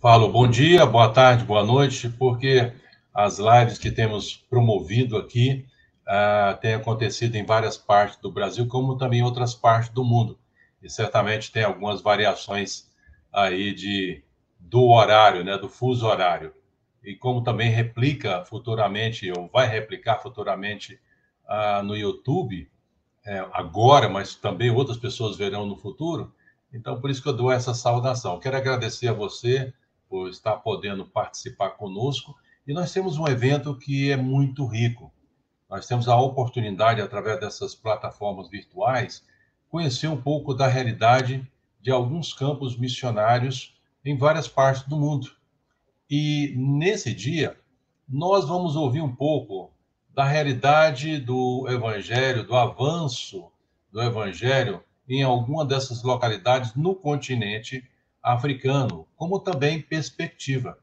[0.00, 2.72] falo bom dia, boa tarde, boa noite, porque
[3.12, 5.66] as lives que temos promovido aqui
[6.06, 10.38] uh, têm acontecido em várias partes do Brasil, como também em outras partes do mundo.
[10.80, 12.88] E certamente tem algumas variações
[13.32, 14.22] aí de,
[14.60, 16.54] do horário, né, do fuso horário.
[17.02, 21.00] E como também replica futuramente, ou vai replicar futuramente
[21.44, 22.70] uh, no YouTube,
[23.26, 26.32] é, agora, mas também outras pessoas verão no futuro.
[26.72, 28.38] Então, por isso que eu dou essa saudação.
[28.38, 29.74] Quero agradecer a você
[30.08, 32.34] por estar podendo participar conosco.
[32.66, 35.12] E nós temos um evento que é muito rico.
[35.68, 39.24] Nós temos a oportunidade, através dessas plataformas virtuais,
[39.68, 41.46] conhecer um pouco da realidade
[41.80, 45.30] de alguns campos missionários em várias partes do mundo.
[46.10, 47.56] E nesse dia,
[48.08, 49.70] nós vamos ouvir um pouco
[50.14, 53.52] da realidade do evangelho, do avanço
[53.92, 57.84] do evangelho em alguma dessas localidades no continente
[58.22, 60.78] africano, como também perspectiva.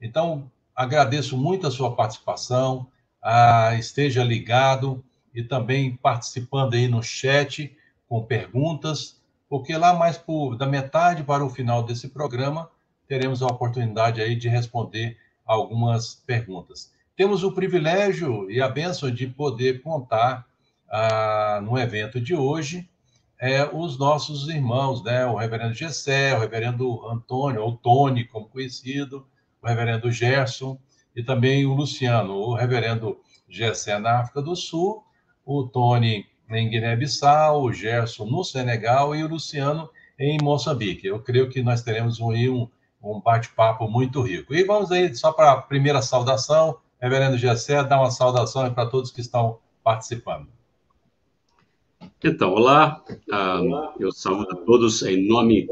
[0.00, 2.86] Então, agradeço muito a sua participação,
[3.22, 7.76] ah, esteja ligado e também participando aí no chat
[8.08, 12.70] com perguntas, porque lá mais por, da metade para o final desse programa
[13.08, 16.92] teremos a oportunidade aí de responder algumas perguntas.
[17.16, 20.46] Temos o privilégio e a benção de poder contar
[20.90, 22.88] ah, no evento de hoje
[23.38, 25.26] é, os nossos irmãos, né?
[25.26, 29.26] O reverendo Gessé, o reverendo Antônio, ou Tony, como conhecido,
[29.62, 30.78] o reverendo Gerson
[31.14, 35.04] e também o Luciano, o reverendo Gessé na África do Sul,
[35.44, 41.06] o Tony em Guiné-Bissau, o Gerson no Senegal e o Luciano em Moçambique.
[41.06, 42.68] Eu creio que nós teremos um, um,
[43.02, 44.54] um bate-papo muito rico.
[44.54, 49.10] E vamos aí, só para a primeira saudação, reverendo Gessé, dar uma saudação para todos
[49.10, 50.55] que estão participando.
[52.24, 55.66] Então, olá, uh, eu saúdo a todos em nome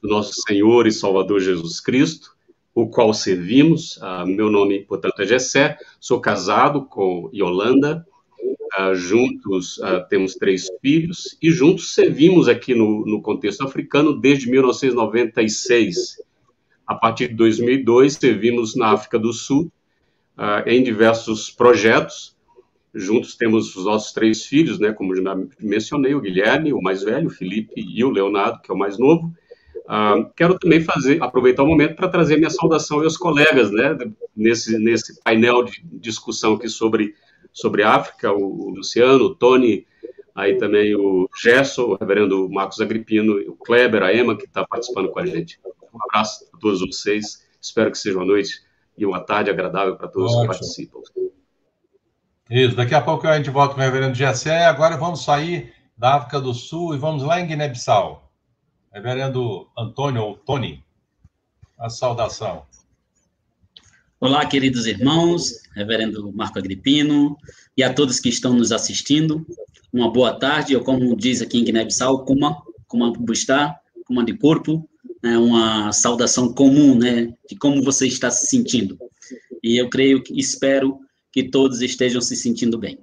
[0.00, 2.34] do nosso Senhor e Salvador Jesus Cristo,
[2.74, 3.98] o qual servimos.
[3.98, 8.06] Uh, meu nome, portanto, é Gessé, sou casado com Yolanda,
[8.80, 9.78] uh, juntos
[10.08, 16.22] temos três filhos e juntos servimos aqui no, no contexto africano desde 1996.
[16.86, 19.70] A partir de 2002, servimos na África do Sul
[20.64, 22.34] em diversos projetos,
[22.92, 27.28] Juntos temos os nossos três filhos, né, como já mencionei, o Guilherme, o mais velho,
[27.28, 29.32] o Felipe e o Leonardo, que é o mais novo.
[29.86, 33.96] Uh, quero também fazer, aproveitar o momento para trazer minha saudação aos colegas, né,
[34.36, 37.14] nesse, nesse painel de discussão aqui sobre,
[37.52, 39.86] sobre África, o, Luciano, o Tony,
[40.34, 45.10] aí também o Gerson, o reverendo Marcos Agripino, o Kleber, a Emma, que está participando
[45.10, 45.60] com a gente.
[45.92, 48.62] Um abraço a todos vocês, espero que seja uma noite
[48.96, 50.42] e uma tarde agradável para todos Ótimo.
[50.42, 51.00] que participam.
[52.50, 54.64] Isso, daqui a pouco a gente volta com o reverendo Gessé.
[54.64, 58.28] Agora vamos sair da África do Sul e vamos lá em Guiné-Bissau.
[58.92, 60.82] Reverendo Antônio ou Tony,
[61.78, 62.64] a saudação.
[64.18, 67.38] Olá, queridos irmãos, reverendo Marco Agripino
[67.76, 69.46] e a todos que estão nos assistindo.
[69.92, 74.90] Uma boa tarde, ou como diz aqui em Guiné-Bissau, Kuma, Kuma Bustar, Kuma de corpo,
[75.22, 78.98] né, uma saudação comum, né, de como você está se sentindo.
[79.62, 80.98] E eu creio, espero
[81.32, 82.98] que todos estejam se sentindo bem.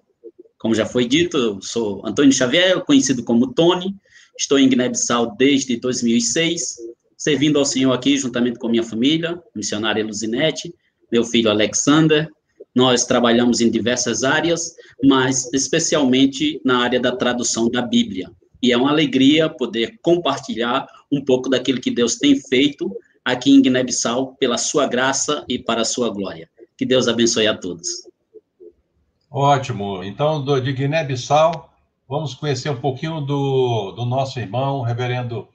[0.58, 3.96] Como já foi dito, eu sou Antônio Xavier, conhecido como Tony,
[4.38, 6.78] estou em Guiné-Bissau desde 2006,
[7.16, 10.74] servindo ao Senhor aqui juntamente com minha família, missionária Luzinete,
[11.12, 12.30] meu filho Alexander.
[12.74, 18.32] Nós trabalhamos em diversas áreas, mas especialmente na área da tradução da Bíblia.
[18.62, 22.92] E é uma alegria poder compartilhar um pouco daquilo que Deus tem feito
[23.24, 26.50] aqui em Guiné-Bissau, pela sua graça e para a sua glória.
[26.78, 28.07] Que Deus abençoe a todos.
[29.40, 30.04] Ótimo.
[30.04, 31.70] Então, do, de Guiné-Bissau,
[32.10, 35.48] vamos conhecer um pouquinho do, do nosso irmão, reverendo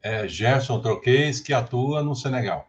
[0.00, 2.68] é, Gerson Troquês, que atua no Senegal.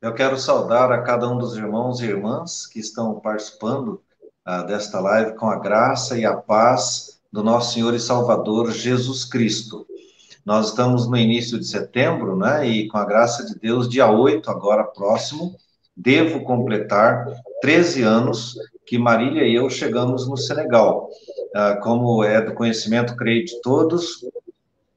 [0.00, 4.00] Eu quero saudar a cada um dos irmãos e irmãs que estão participando
[4.42, 9.26] ah, desta live com a graça e a paz do nosso Senhor e Salvador Jesus
[9.26, 9.86] Cristo.
[10.42, 12.66] Nós estamos no início de setembro, né?
[12.66, 15.54] E com a graça de Deus, dia 8, agora próximo,
[15.94, 17.26] devo completar
[17.60, 21.10] 13 anos que Marília e eu chegamos no Senegal.
[21.54, 24.24] Ah, como é do conhecimento, creio, de todos,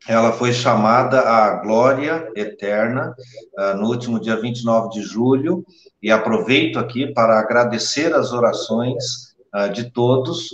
[0.07, 3.15] ela foi chamada à glória eterna
[3.57, 5.65] ah, no último dia 29 de julho,
[6.01, 10.50] e aproveito aqui para agradecer as orações ah, de todos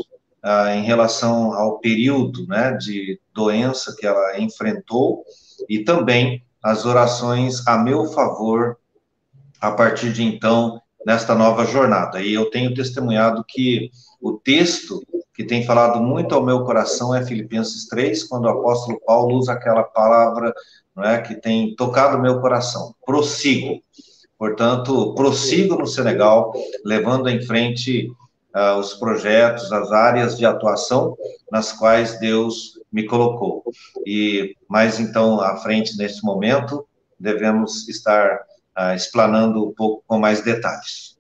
[0.75, 5.23] em relação ao período né, de doença que ela enfrentou,
[5.67, 8.77] e também as orações a meu favor
[9.59, 12.21] a partir de então nesta nova jornada.
[12.21, 15.01] E eu tenho testemunhado que o texto
[15.33, 19.51] que tem falado muito ao meu coração é Filipenses 3, quando o apóstolo Paulo usa
[19.51, 20.53] aquela palavra
[20.95, 22.95] não é, que tem tocado o meu coração.
[23.05, 23.81] Prossigo.
[24.39, 26.53] Portanto, prossigo no Senegal,
[26.85, 28.09] levando em frente
[28.55, 31.17] uh, os projetos, as áreas de atuação
[31.51, 33.63] nas quais Deus me colocou.
[34.05, 36.87] E mais então à frente nesse momento,
[37.19, 38.39] devemos estar
[38.77, 41.17] uh, explanando um pouco com mais detalhes.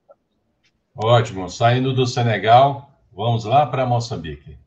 [0.95, 1.49] Ótimo.
[1.49, 4.57] Saindo do Senegal, vamos lá para Moçambique.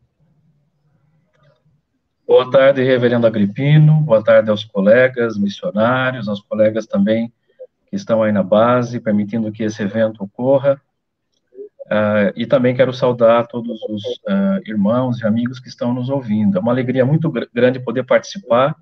[2.26, 4.02] Boa tarde, Reverendo Agripino.
[4.02, 7.32] Boa tarde aos colegas missionários, aos colegas também
[7.88, 10.80] que estão aí na base, permitindo que esse evento ocorra.
[11.86, 16.58] Uh, e também quero saudar todos os uh, irmãos e amigos que estão nos ouvindo.
[16.58, 18.76] É uma alegria muito gr grande poder participar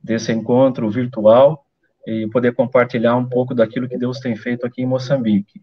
[0.00, 1.66] desse encontro virtual
[2.06, 5.60] e poder compartilhar um pouco daquilo que Deus tem feito aqui em Moçambique.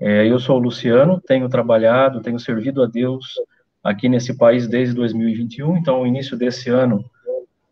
[0.00, 3.34] É, eu sou o Luciano, tenho trabalhado, tenho servido a Deus
[3.82, 7.04] aqui nesse país desde 2021, então, no início desse ano,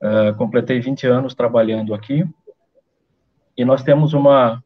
[0.00, 2.24] uh, completei 20 anos trabalhando aqui,
[3.56, 4.62] e nós temos uma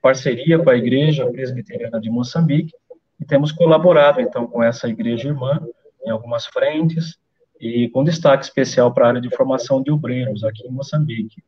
[0.00, 2.72] parceria com a Igreja Presbiteriana de Moçambique,
[3.20, 5.60] e temos colaborado, então, com essa igreja irmã
[6.04, 7.18] em algumas frentes,
[7.60, 11.42] e com destaque especial para a área de formação de obreiros aqui em Moçambique.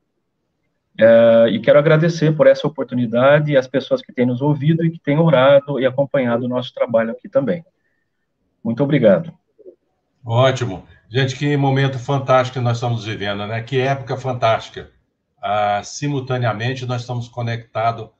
[0.99, 4.91] É, e quero agradecer por essa oportunidade e as pessoas que têm nos ouvido e
[4.91, 7.65] que têm orado e acompanhado o nosso trabalho aqui também.
[8.65, 9.33] Muito obrigado.
[10.25, 10.87] Ótimo.
[11.09, 13.63] Gente, que momento fantástico que nós estamos vivendo, né?
[13.63, 14.91] Que época fantástica.
[15.41, 18.11] Ah, simultaneamente, nós estamos conectado,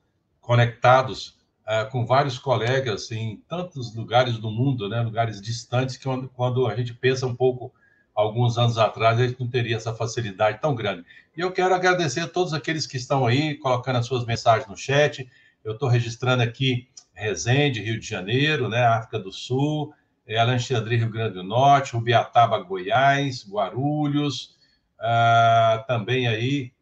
[0.41, 1.37] conectados
[1.67, 6.77] uh, com vários colegas em tantos lugares do mundo, né, lugares distantes, que quando a
[6.77, 7.75] gente pensa um pouco,
[8.17, 11.05] alguns anos atrás, a gente não teria essa facilidade tão grande.
[11.37, 14.77] E eu quero agradecer a todos aqueles que estão aí, colocando as suas mensagens no
[14.77, 15.31] chat.
[15.63, 19.93] Eu estou registrando aqui Resende, Rio de Janeiro, né, África do Sul,
[20.27, 24.57] é, Alexandria, Rio Grande do Norte, Rubiataba, Goiás, Guarulhos,
[24.99, 26.73] uh, também aí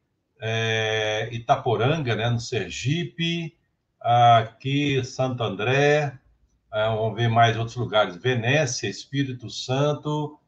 [0.41, 3.57] é, Itaporanga, né, no Sergipe,
[4.01, 6.17] aqui Santo André,
[6.73, 10.39] é, vamos ver mais outros lugares, Venécia, Espírito Santo,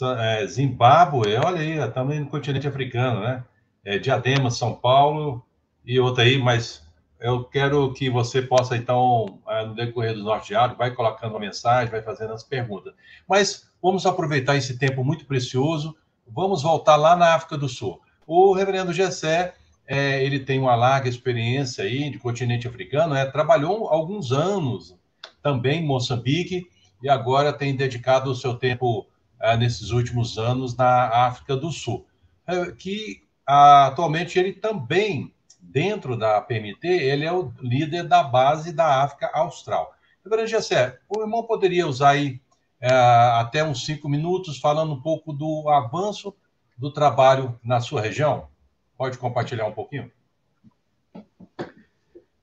[0.00, 3.44] é, Zimbábue, olha aí, também no continente africano, né?
[3.84, 5.44] É, Diadema, São Paulo
[5.84, 6.82] e outra aí, mas
[7.20, 11.40] eu quero que você possa, então, é, no decorrer do nosso diário, vai colocando uma
[11.40, 12.94] mensagem, vai fazendo as perguntas.
[13.28, 15.96] Mas vamos aproveitar esse tempo muito precioso,
[16.26, 18.00] vamos voltar lá na África do Sul.
[18.26, 19.54] O reverendo Gessé
[19.86, 24.96] é, ele tem uma larga experiência aí de continente africano, é, trabalhou alguns anos
[25.42, 26.66] também em Moçambique
[27.02, 29.06] e agora tem dedicado o seu tempo
[29.42, 32.06] é, nesses últimos anos na África do Sul,
[32.46, 39.02] é, que atualmente ele também dentro da PMT ele é o líder da base da
[39.02, 39.94] África Austral.
[40.24, 42.40] Reverendo Gessé, o irmão poderia usar aí
[42.80, 46.34] é, até uns cinco minutos falando um pouco do avanço
[46.78, 48.48] do trabalho na sua região?
[48.96, 50.10] Pode compartilhar um pouquinho?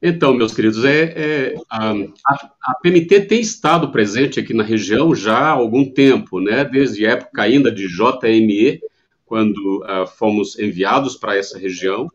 [0.01, 5.37] Então, meus queridos, é, é a, a, PMT tem estado presente aqui na região já
[5.37, 6.63] há algum tempo, né?
[6.63, 8.81] Desde a época ainda de JME,
[9.25, 12.07] quando uh, fomos enviados para essa região,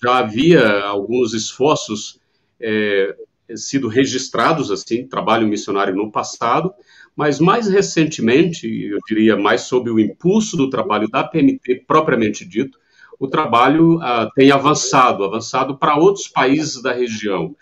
[0.00, 2.20] já havia alguns esforços
[2.60, 3.16] é,
[3.56, 6.72] sido registrados assim, trabalho missionário no passado,
[7.16, 12.78] mas mais recentemente, eu diria mais sob o impulso do trabalho da PMT propriamente dito,
[13.24, 17.56] o trabalho uh, tem avançado, avançado para outros países da região.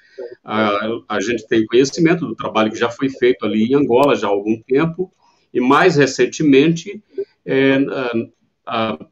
[0.44, 4.26] Uh, a gente tem conhecimento do trabalho que já foi feito ali em Angola já
[4.26, 5.12] há algum tempo,
[5.54, 7.00] e mais recentemente,
[7.46, 9.08] é, uh,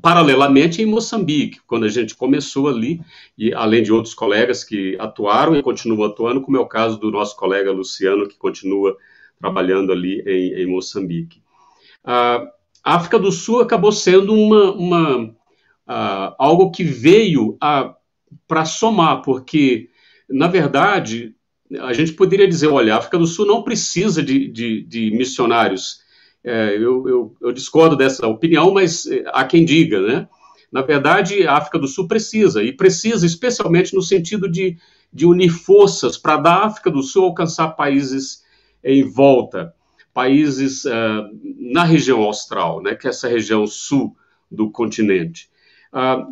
[0.00, 3.00] paralelamente em Moçambique, quando a gente começou ali,
[3.36, 7.10] e além de outros colegas que atuaram e continuam atuando, como é o caso do
[7.10, 8.96] nosso colega Luciano, que continua
[9.40, 11.42] trabalhando ali em, em Moçambique.
[12.04, 12.46] A
[12.84, 15.34] África do Sul acabou sendo uma, uma
[15.88, 17.56] uh, algo que veio
[18.46, 19.88] para somar, porque,
[20.28, 21.34] na verdade,
[21.80, 26.02] a gente poderia dizer, olha, a África do Sul não precisa de, de, de missionários.
[26.42, 30.28] É, eu, eu, eu, discordo dessa opinião, mas é, há quem diga, né?
[30.70, 34.76] Na verdade, a África do Sul precisa, e precisa especialmente no sentido de,
[35.12, 38.42] de unir forças para da África do Sul alcançar países
[38.82, 39.72] em volta,
[40.12, 41.30] países uh,
[41.72, 44.16] na região austral, né, que é essa região sul
[44.50, 45.48] do continente.
[45.94, 46.26] Ah,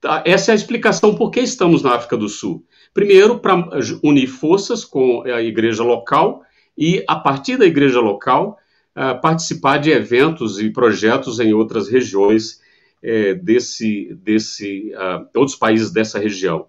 [0.00, 2.64] tá, essa é a explicação por que estamos na África do Sul.
[2.94, 3.68] Primeiro, para
[4.02, 6.42] unir forças com a igreja local
[6.78, 8.56] e, a partir da igreja local,
[8.96, 12.60] uh, participar de eventos e projetos em outras regiões
[13.02, 16.66] uh, desse, desse uh, outros países dessa região.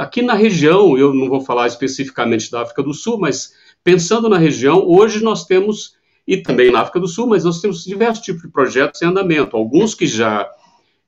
[0.00, 4.38] aqui na região, eu não vou falar especificamente da África do Sul, mas pensando na
[4.38, 8.42] região, hoje nós temos, e também na África do Sul, mas nós temos diversos tipos
[8.42, 10.48] de projetos em andamento, alguns que já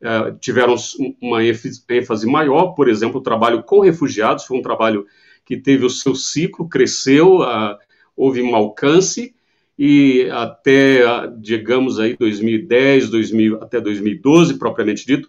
[0.04, 0.74] uh, tiveram
[1.20, 5.06] uma ênfase maior, por exemplo, o trabalho com refugiados foi um trabalho
[5.44, 7.76] que teve o seu ciclo, cresceu, uh,
[8.16, 9.34] houve um alcance,
[9.78, 11.02] e até,
[11.38, 15.28] digamos aí, 2010, 2000, até 2012, propriamente dito,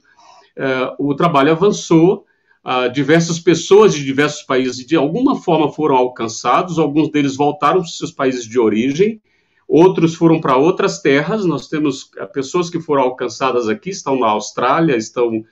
[0.58, 2.26] uh, o trabalho avançou,
[2.64, 7.90] uh, diversas pessoas de diversos países, de alguma forma, foram alcançados, alguns deles voltaram para
[7.90, 9.20] seus países de origem,
[9.68, 14.28] outros foram para outras terras, nós temos uh, pessoas que foram alcançadas aqui, estão na
[14.28, 15.44] Austrália, estão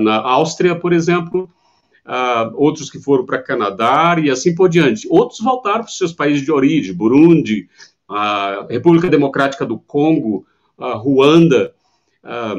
[0.00, 1.48] na Áustria, por exemplo,
[2.54, 5.06] outros que foram para Canadá e assim por diante.
[5.08, 7.68] Outros voltaram para seus países de origem, Burundi,
[8.08, 10.44] a República Democrática do Congo,
[10.76, 11.72] Ruanda,
[12.22, 12.56] a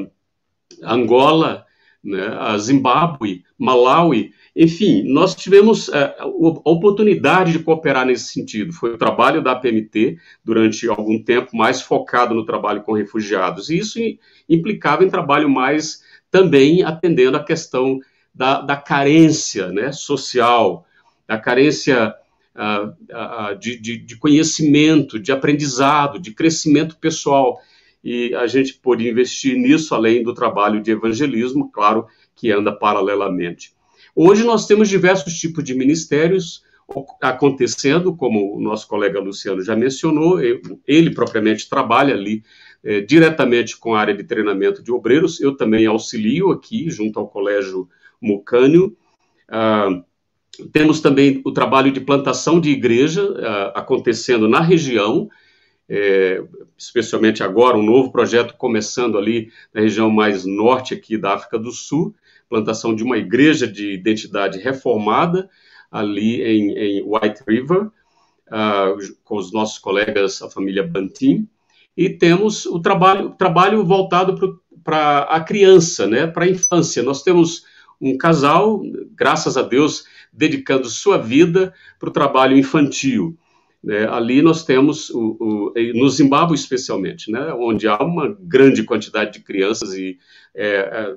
[0.94, 1.66] Angola,
[2.04, 8.74] né, a Zimbábue, Malawi, enfim, nós tivemos é, a oportunidade de cooperar nesse sentido.
[8.74, 13.78] Foi o trabalho da APMT durante algum tempo mais focado no trabalho com refugiados, e
[13.78, 14.00] isso
[14.50, 18.00] implicava em trabalho mais também atendendo a questão
[18.34, 20.86] da, da carência né, social,
[21.28, 22.14] da carência
[23.60, 27.60] de, de, de, conhecimento, de aprendizado, de crescimento pessoal.
[28.04, 32.06] E a gente pôde investir nisso, além do trabalho de evangelismo, claro,
[32.36, 33.74] que anda paralelamente.
[34.16, 36.64] Hoje nós temos diversos tipos de ministérios
[37.22, 40.40] acontecendo, como o nosso colega Luciano já mencionou,
[40.86, 42.44] ele propriamente trabalha ali
[42.84, 47.28] é, diretamente com a área de treinamento de obreiros, eu também auxilio aqui, junto ao
[47.28, 47.88] Colégio
[48.22, 48.96] Mucânio,
[49.48, 50.04] ah,
[50.72, 55.30] temos também o trabalho de plantação de igreja uh, acontecendo na região,
[55.90, 56.42] é,
[56.78, 61.72] especialmente agora, um novo projeto começando ali na região mais norte aqui da África do
[61.72, 62.16] Sul,
[62.50, 65.50] plantação de uma igreja de identidade reformada
[65.92, 71.48] ali em, em White River, uh, com os nossos colegas, a família Bantim,
[71.96, 77.04] e temos o trabalho, trabalho voltado para a criança, né, para a infância.
[77.04, 77.64] Nós temos
[78.02, 78.82] um casal,
[79.16, 83.38] graças a Deus, dedicando sua vida para o trabalho infantil.
[83.90, 89.34] É, ali nós temos, o, o, no Zimbábue especialmente, né, onde há uma grande quantidade
[89.34, 90.18] de crianças e
[90.56, 91.16] é, é,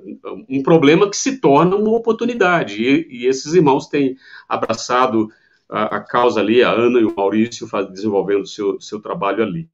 [0.49, 2.83] um problema que se torna uma oportunidade.
[2.83, 4.17] E, e esses irmãos têm
[4.49, 5.29] abraçado
[5.69, 9.69] a, a, causa ali, a Ana e o Maurício faz, desenvolvendo seu, seu trabalho ali.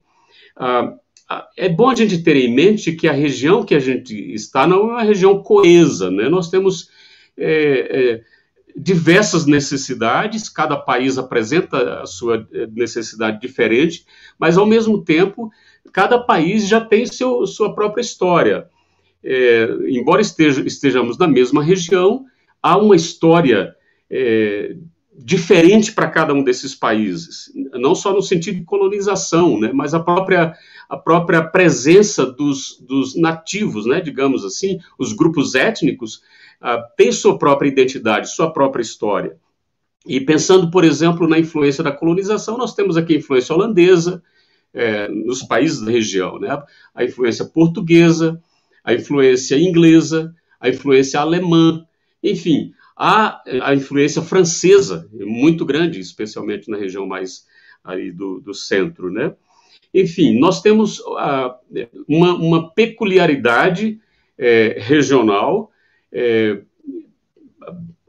[0.56, 0.94] Ah,
[1.56, 4.90] é bom a gente ter em mente que a região que a gente está não
[4.90, 6.28] é uma região coesa, né?
[6.28, 6.90] Nós temos
[7.36, 7.48] é,
[7.90, 8.22] é,
[8.76, 14.04] diversas necessidades, cada país apresenta a sua eh, necessidade diferente,
[14.38, 15.50] mas ao mesmo tempo,
[15.92, 18.68] cada país já tem seu, sua própria história.
[19.22, 22.26] É, embora esteja, estejamos na mesma região,
[22.62, 23.74] há uma história
[24.10, 24.76] é,
[25.16, 30.00] diferente para cada um desses países, não só no sentido de colonização, né, mas a
[30.00, 30.54] própria,
[30.88, 36.20] a própria presença dos, dos nativos, né, digamos assim, os grupos étnicos,
[36.96, 39.36] tem sua própria identidade, sua própria história.
[40.06, 44.22] E pensando, por exemplo, na influência da colonização, nós temos aqui a influência holandesa,
[44.72, 46.60] é, nos países da região, né?
[46.94, 48.42] a influência portuguesa,
[48.82, 51.86] a influência inglesa, a influência alemã,
[52.22, 57.46] enfim, há a influência francesa, muito grande, especialmente na região mais
[57.84, 59.34] aí do, do centro, né?
[59.92, 61.54] Enfim, nós temos uh,
[62.08, 64.00] uma, uma, peculiaridade
[64.36, 65.70] é, regional
[66.14, 66.60] é,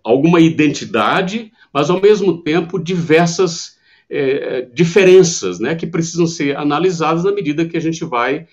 [0.04, 3.78] alguma identidade, mas ao mesmo tempo diversas
[4.10, 8.48] é, diferenças, né, que precisam ser analisadas na medida que a gente vai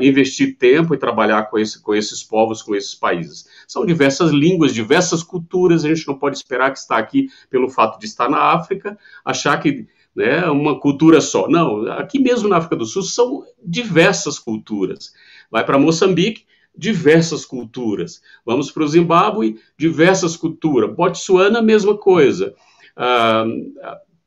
[0.00, 3.46] investir tempo e trabalhar com, esse, com esses povos, com esses países.
[3.68, 8.00] São diversas línguas, diversas culturas, a gente não pode esperar que está aqui pelo fato
[8.00, 11.48] de estar na África, achar que né, uma cultura só.
[11.48, 15.12] Não, aqui mesmo na África do Sul são diversas culturas.
[15.50, 16.44] Vai para Moçambique,
[16.76, 18.20] diversas culturas.
[18.44, 20.94] Vamos para o Zimbábue, diversas culturas.
[20.94, 22.54] Botsuana, mesma coisa.
[22.96, 23.44] Ah,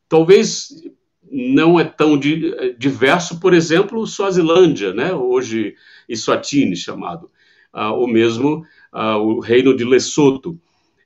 [0.07, 0.69] talvez
[1.29, 5.13] não é tão di diverso, por exemplo, Suazilândia, né?
[5.13, 5.75] hoje
[6.07, 7.29] Eswatini chamado,
[7.73, 10.57] ah, ou mesmo ah, o reino de Lesoto.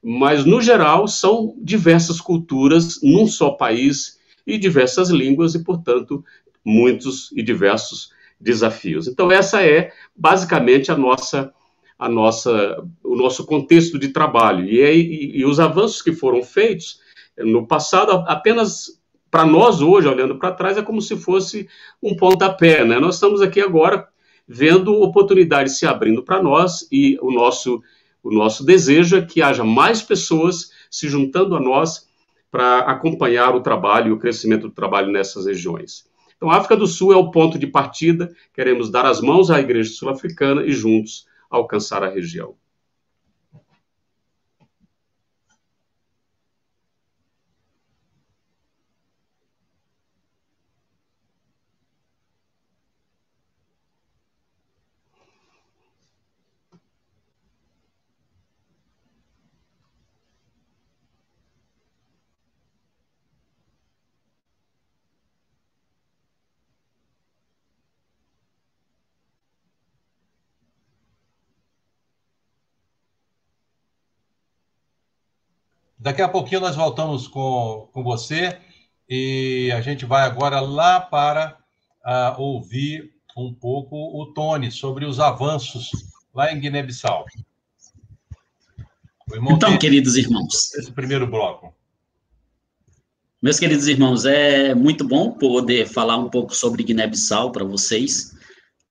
[0.04, 6.24] Mas, no geral, são diversas culturas num só país e diversas línguas, e, portanto,
[6.66, 9.08] muitos e diversos desafios.
[9.08, 11.54] Então, essa é basicamente a nossa,
[11.98, 14.66] a nossa, o nosso contexto de trabalho.
[14.66, 17.00] E, e, e os avanços que foram feitos
[17.38, 21.70] no passado, apenas para nós hoje, olhando para trás, é como se fosse
[22.02, 22.84] um pontapé.
[22.84, 23.00] Né?
[23.00, 24.08] Nós estamos aqui agora
[24.48, 27.82] vendo oportunidades se abrindo para nós e o nosso,
[28.22, 32.10] o nosso desejo é que haja mais pessoas se juntando a nós
[32.52, 36.11] para acompanhar o trabalho e o crescimento do trabalho nessas regiões.
[36.42, 38.36] Então, a África do Sul é o ponto de partida.
[38.52, 42.56] Queremos dar as mãos à Igreja Sul-Africana e juntos alcançar a região.
[76.01, 78.58] Daqui a pouquinho nós voltamos com, com você
[79.08, 81.55] e a gente vai agora lá para
[82.03, 85.91] uh, ouvir um pouco o Tony sobre os avanços
[86.34, 87.24] lá em Guiné-Bissau.
[89.51, 90.74] Então, queridos irmãos.
[90.74, 91.72] Esse primeiro bloco.
[93.39, 98.36] Meus queridos irmãos, é muito bom poder falar um pouco sobre Guiné-Bissau para vocês,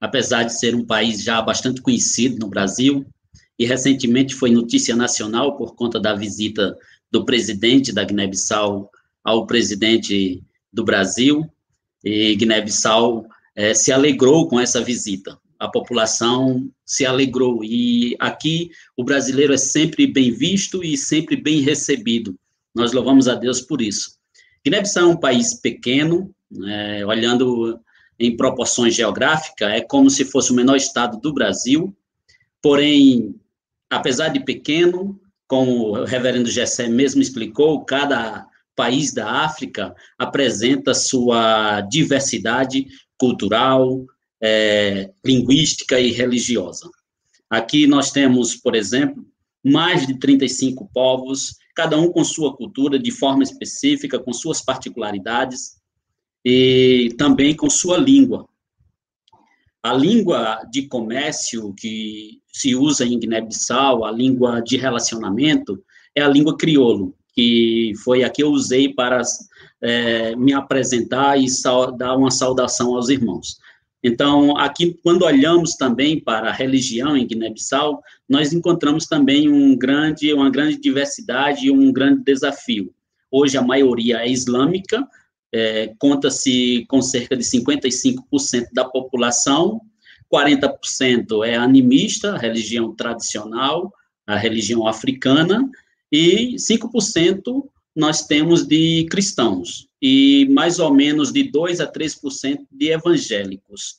[0.00, 3.04] apesar de ser um país já bastante conhecido no Brasil,
[3.58, 6.78] e recentemente foi notícia nacional por conta da visita
[7.10, 8.90] do presidente da Guiné-Bissau
[9.24, 11.48] ao presidente do Brasil,
[12.04, 15.38] e Guiné-Bissau é, se alegrou com essa visita.
[15.58, 21.60] A população se alegrou, e aqui o brasileiro é sempre bem visto e sempre bem
[21.60, 22.34] recebido.
[22.74, 24.16] Nós louvamos a Deus por isso.
[24.64, 26.34] Guiné-Bissau é um país pequeno,
[26.66, 27.78] é, olhando
[28.18, 31.94] em proporções geográficas, é como se fosse o menor estado do Brasil,
[32.62, 33.34] porém,
[33.88, 35.18] apesar de pequeno,
[35.50, 42.87] como o reverendo Gessé mesmo explicou, cada país da África apresenta sua diversidade
[43.19, 44.07] cultural,
[44.40, 46.88] é, linguística e religiosa.
[47.50, 49.26] Aqui nós temos, por exemplo,
[49.64, 55.80] mais de 35 povos, cada um com sua cultura de forma específica, com suas particularidades
[56.45, 58.49] e também com sua língua.
[59.82, 65.82] A língua de comércio que se usa em Guiné-Bissau, a língua de relacionamento,
[66.14, 69.23] é a língua crioulo, que foi a que eu usei para
[69.80, 71.47] é, me apresentar e
[71.97, 73.58] dar uma saudação aos irmãos.
[74.02, 80.32] Então, aqui, quando olhamos também para a religião em Guiné-Bissau, nós encontramos também um grande,
[80.32, 82.93] uma grande diversidade e um grande desafio.
[83.30, 85.06] Hoje, a maioria é islâmica,
[85.52, 89.80] é, conta-se com cerca de 55% da população,
[90.32, 93.93] 40% é animista, religião tradicional,
[94.26, 95.69] a religião africana,
[96.10, 102.91] e 5% nós temos de cristãos, e mais ou menos de 2 a 3% de
[102.91, 103.97] evangélicos.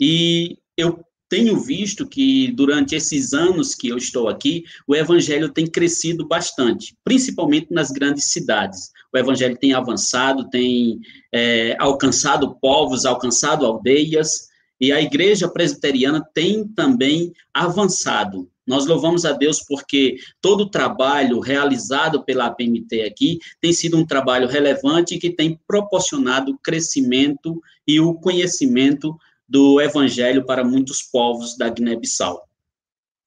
[0.00, 5.66] E eu tenho visto que durante esses anos que eu estou aqui, o evangelho tem
[5.66, 8.90] crescido bastante, principalmente nas grandes cidades.
[9.12, 11.00] O evangelho tem avançado, tem
[11.32, 14.48] é, alcançado povos, alcançado aldeias,
[14.80, 18.48] e a igreja presbiteriana tem também avançado.
[18.66, 24.06] Nós louvamos a Deus porque todo o trabalho realizado pela APMT aqui tem sido um
[24.06, 29.16] trabalho relevante que tem proporcionado o crescimento e o conhecimento
[29.48, 32.42] do evangelho para muitos povos da Guiné-Bissau.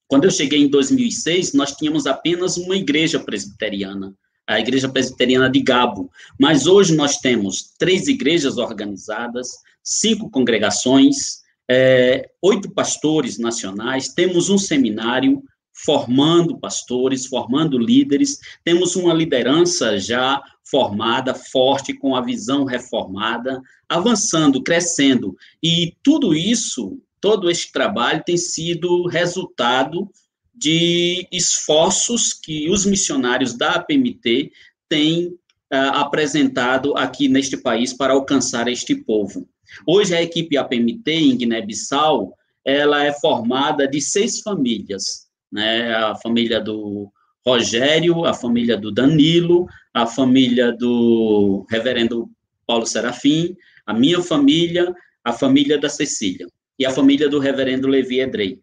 [0.08, 4.14] Quando eu cheguei em 2006, nós tínhamos apenas uma igreja presbiteriana,
[4.46, 6.12] a Igreja Presbiteriana de Gabo.
[6.40, 9.50] Mas hoje nós temos três igrejas organizadas,
[9.84, 15.42] cinco congregações, é, oito pastores nacionais, temos um seminário
[15.84, 24.64] formando pastores, formando líderes, temos uma liderança já formada, forte, com a visão reformada, avançando,
[24.64, 25.36] crescendo.
[25.62, 30.10] E tudo isso, todo este trabalho tem sido resultado
[30.54, 34.52] de esforços que os missionários da APMT
[34.88, 39.48] têm uh, apresentado aqui neste país para alcançar este povo.
[39.88, 45.94] Hoje a equipe APMT em Guiné-Bissau, ela é formada de seis famílias, né?
[45.94, 47.12] A família do
[47.46, 52.30] Rogério, a família do Danilo, a família do reverendo
[52.66, 58.20] Paulo Serafim, a minha família, a família da Cecília e a família do reverendo Levi
[58.20, 58.60] Edrei.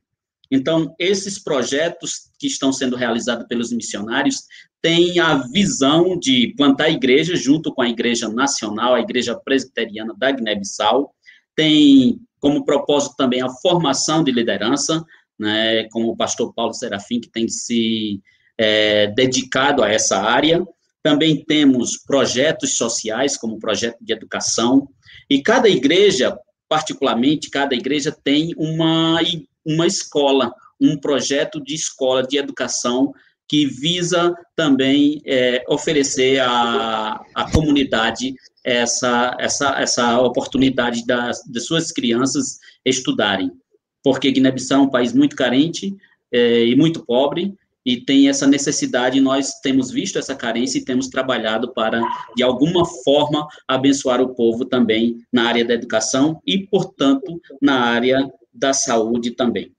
[0.51, 4.44] Então, esses projetos que estão sendo realizados pelos missionários
[4.81, 10.31] têm a visão de plantar igrejas junto com a Igreja Nacional, a Igreja Presbiteriana da
[10.31, 11.12] Guiné-Bissau,
[11.55, 15.05] tem como propósito também a formação de liderança,
[15.38, 18.20] né, como o pastor Paulo Serafim, que tem se
[18.57, 20.66] é, dedicado a essa área.
[21.03, 24.88] Também temos projetos sociais, como o projeto de educação,
[25.31, 26.37] e cada igreja,
[26.68, 29.20] particularmente, cada igreja tem uma
[29.68, 33.12] uma escola, um projeto de escola de educação
[33.46, 41.92] que visa também é, oferecer à, à comunidade essa, essa, essa oportunidade das, de suas
[41.92, 43.51] crianças estudarem.
[44.09, 45.94] Porque Guiné-Bissau é um país muito carente,
[46.33, 51.09] é, e muito pobre, e tem essa necessidade, nós temos visto essa carência e temos
[51.09, 52.01] trabalhado para,
[52.35, 58.33] de alguma forma, abençoar o povo também na área da educação e, portanto, na área
[58.51, 59.73] da saúde também.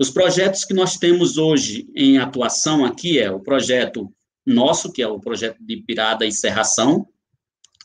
[0.00, 4.12] Os projetos que nós temos hoje em atuação aqui é o projeto
[4.44, 7.06] nosso, que é o projeto de Pirada e Serração,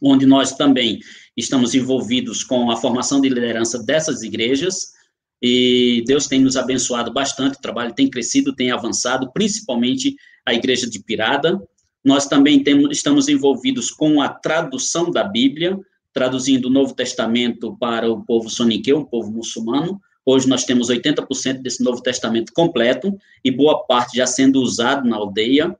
[0.01, 0.99] onde nós também
[1.37, 4.99] estamos envolvidos com a formação de liderança dessas igrejas,
[5.41, 10.87] e Deus tem nos abençoado bastante, o trabalho tem crescido, tem avançado, principalmente a igreja
[10.87, 11.59] de Pirada.
[12.05, 15.79] Nós também temos, estamos envolvidos com a tradução da Bíblia,
[16.13, 19.99] traduzindo o Novo Testamento para o povo soniqueu, o povo muçulmano.
[20.23, 25.15] Hoje nós temos 80% desse Novo Testamento completo e boa parte já sendo usado na
[25.15, 25.75] aldeia.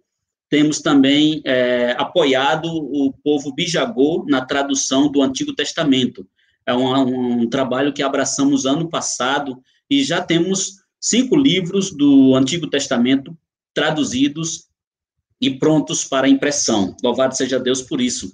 [0.50, 6.26] Temos também é, apoiado o povo bijagô na tradução do Antigo Testamento
[6.66, 12.68] é um, um trabalho que abraçamos ano passado e já temos cinco livros do Antigo
[12.68, 13.36] Testamento
[13.74, 14.68] traduzidos
[15.40, 16.96] e prontos para impressão.
[17.04, 18.32] Louvado seja Deus por isso.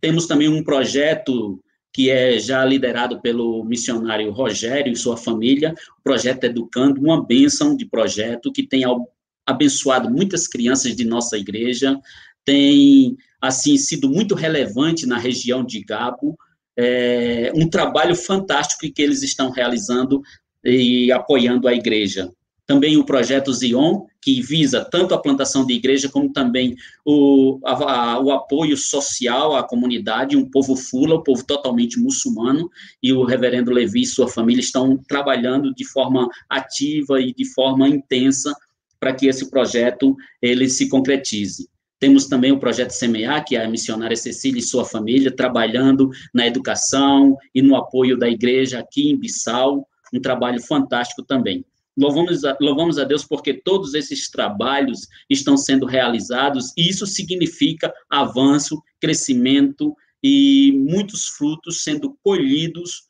[0.00, 1.60] Temos também um projeto
[1.92, 7.76] que é já liderado pelo missionário Rogério e sua família, o projeto Educando, uma bênção
[7.76, 8.82] de projeto que tem
[9.46, 11.96] abençoado muitas crianças de nossa igreja,
[12.44, 16.36] tem, assim, sido muito relevante na região de Gabo,
[16.76, 20.22] é, um trabalho fantástico que eles estão realizando
[20.64, 22.30] e apoiando a igreja.
[22.66, 28.18] Também o projeto Zion, que visa tanto a plantação de igreja, como também o, a,
[28.18, 32.70] o apoio social à comunidade, um povo fula, um povo totalmente muçulmano,
[33.02, 37.86] e o reverendo Levi e sua família estão trabalhando de forma ativa e de forma
[37.86, 38.54] intensa
[38.98, 41.68] para que esse projeto ele se concretize.
[42.04, 46.46] Temos também o projeto Semear, que é a missionária Cecília e sua família, trabalhando na
[46.46, 51.64] educação e no apoio da igreja aqui em Bissau, um trabalho fantástico também.
[51.96, 57.90] Louvamos a, louvamos a Deus porque todos esses trabalhos estão sendo realizados e isso significa
[58.10, 63.04] avanço, crescimento e muitos frutos sendo colhidos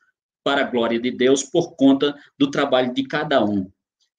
[0.45, 3.69] para a glória de Deus por conta do trabalho de cada um.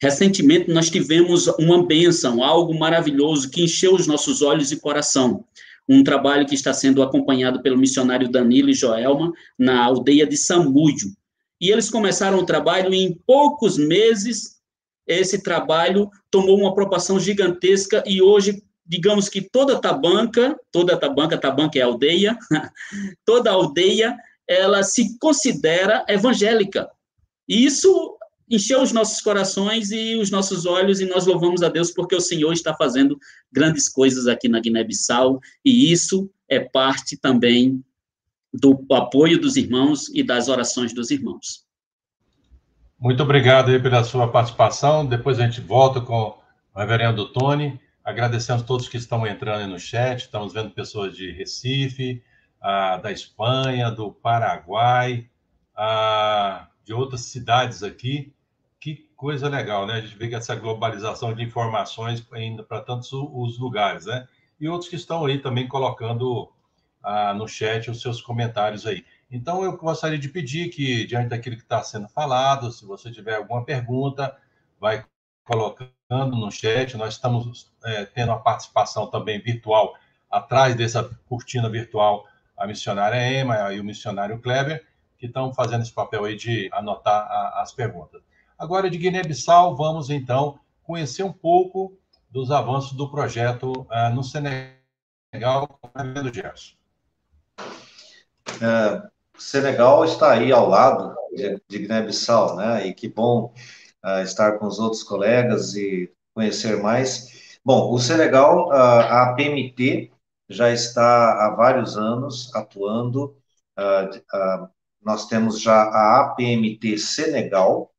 [0.05, 5.43] Recentemente, nós tivemos uma bênção, algo maravilhoso que encheu os nossos olhos e coração.
[5.89, 11.09] Um trabalho que está sendo acompanhado pelo missionário Danilo e Joelma na aldeia de Samúdio.
[11.59, 14.57] E eles começaram o trabalho e em poucos meses
[15.07, 21.79] esse trabalho tomou uma proporção gigantesca e hoje, digamos que toda Tabanca, toda Tabanca, Tabanca
[21.79, 22.37] é aldeia,
[23.25, 24.15] toda aldeia,
[24.47, 26.87] ela se considera evangélica.
[27.49, 28.15] E isso
[28.49, 32.21] encheu os nossos corações e os nossos olhos, e nós louvamos a Deus porque o
[32.21, 33.17] Senhor está fazendo
[33.51, 37.83] grandes coisas aqui na Guiné-Bissau, e isso é parte também
[38.53, 41.65] do apoio dos irmãos e das orações dos irmãos.
[42.97, 45.05] Muito obrigado aí pela sua participação.
[45.05, 46.37] Depois a gente volta com
[46.73, 47.79] o reverendo Tony.
[48.03, 50.21] Agradecemos a todos que estão entrando no chat.
[50.21, 52.23] Estamos vendo pessoas de Recife,
[52.61, 55.29] ah, da Espanha, do Paraguai,
[55.75, 58.33] ah, de outras cidades aqui
[59.15, 59.95] coisa legal, né?
[59.95, 64.27] A gente vê que essa globalização de informações indo para tantos os lugares, né?
[64.59, 66.51] E outros que estão aí também colocando
[67.03, 69.05] ah, no chat os seus comentários aí.
[69.29, 73.35] Então, eu gostaria de pedir que, diante daquilo que está sendo falado, se você tiver
[73.35, 74.35] alguma pergunta,
[74.79, 75.05] vai
[75.43, 76.95] colocando no chat.
[76.97, 79.95] Nós estamos é, tendo a participação também virtual,
[80.29, 82.25] atrás dessa cortina virtual,
[82.57, 84.85] a missionária Emma e o missionário Kleber,
[85.17, 88.21] que estão fazendo esse papel aí de anotar a, as perguntas.
[88.57, 91.97] Agora, de Guiné-Bissau, vamos então conhecer um pouco
[92.29, 96.75] dos avanços do projeto uh, no Senegal, com Gerson.
[98.61, 99.01] É,
[99.37, 102.87] Senegal está aí ao lado de, de Guiné-Bissau, né?
[102.87, 103.53] E que bom
[104.03, 107.59] uh, estar com os outros colegas e conhecer mais.
[107.63, 110.11] Bom, o Senegal, uh, a PMT
[110.47, 113.35] já está há vários anos atuando.
[113.77, 114.69] Uh,
[115.01, 117.91] nós temos já a APMT Senegal,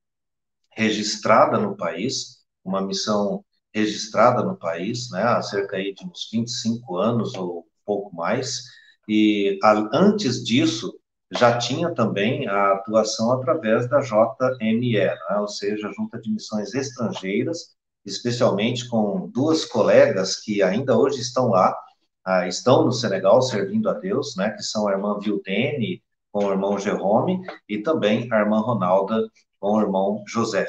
[0.77, 6.97] registrada no país, uma missão registrada no país, né, há cerca aí de uns 25
[6.97, 8.63] anos ou pouco mais,
[9.09, 9.59] e
[9.93, 10.99] antes disso
[11.33, 17.77] já tinha também a atuação através da JME, né, ou seja, Junta de Missões Estrangeiras,
[18.05, 21.77] especialmente com duas colegas que ainda hoje estão lá,
[22.25, 26.03] ah, estão no Senegal servindo a Deus, né, que são a irmã Vildene
[26.37, 29.27] com o irmão Jerome e também a irmã Ronalda
[29.59, 30.67] com o irmão José.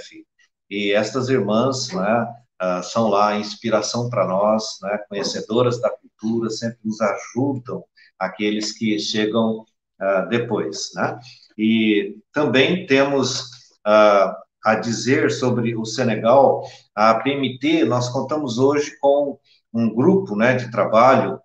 [0.70, 2.26] E estas irmãs né,
[2.64, 7.84] uh, são lá inspiração para nós, né, conhecedoras da cultura, sempre nos ajudam
[8.18, 9.66] aqueles que chegam
[10.02, 10.92] uh, depois.
[10.96, 11.20] Né?
[11.58, 13.42] E também temos
[13.86, 16.64] uh, a dizer sobre o Senegal,
[16.96, 19.38] a PMT, nós contamos hoje com
[19.74, 21.42] um grupo, né, de trabalho,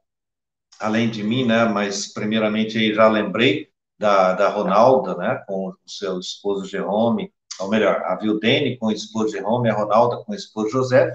[0.78, 3.71] além de mim, né, mas primeiramente aí já lembrei
[4.02, 8.92] da, da Ronalda, né, com o seu esposo Jerome, ou melhor, a Vildene com o
[8.92, 11.12] esposo Jerome, a Ronalda com o esposo José,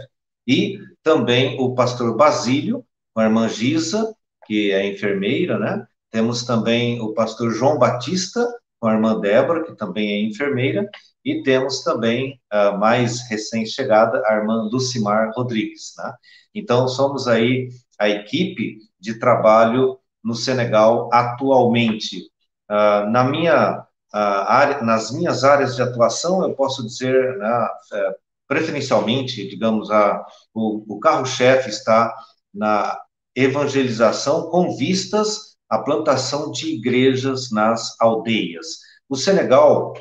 [0.47, 7.01] e também o pastor Basílio, com a irmã Gisa, que é enfermeira, né, temos também
[7.01, 8.47] o pastor João Batista,
[8.79, 10.89] com a irmã Débora, que também é enfermeira,
[11.25, 15.93] e temos também, uh, mais recém-chegada, a irmã Lucimar Rodrigues.
[15.97, 16.13] Né?
[16.55, 17.67] Então, somos aí
[17.99, 22.31] a equipe de trabalho no Senegal atualmente.
[22.69, 28.15] Uh, na minha, uh, área, nas minhas áreas de atuação, eu posso dizer, né, é,
[28.47, 32.13] preferencialmente, digamos, a, o, o carro-chefe está
[32.53, 32.99] na
[33.35, 38.79] evangelização com vistas à plantação de igrejas nas aldeias.
[39.07, 39.93] O Senegal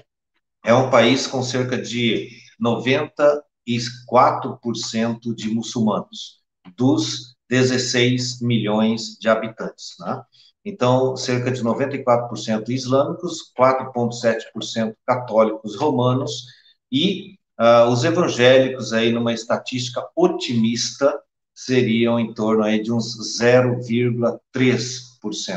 [0.65, 6.41] é um país com cerca de 94% de muçulmanos,
[6.77, 9.95] dos 16 milhões de habitantes.
[10.01, 10.23] Né?
[10.69, 16.47] Então, cerca de 94% islâmicos, 4,7% católicos romanos
[16.91, 21.17] e uh, os evangélicos, aí numa estatística otimista,
[21.55, 24.41] seriam em torno aí de uns 0,3%.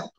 [0.03, 0.11] Uh,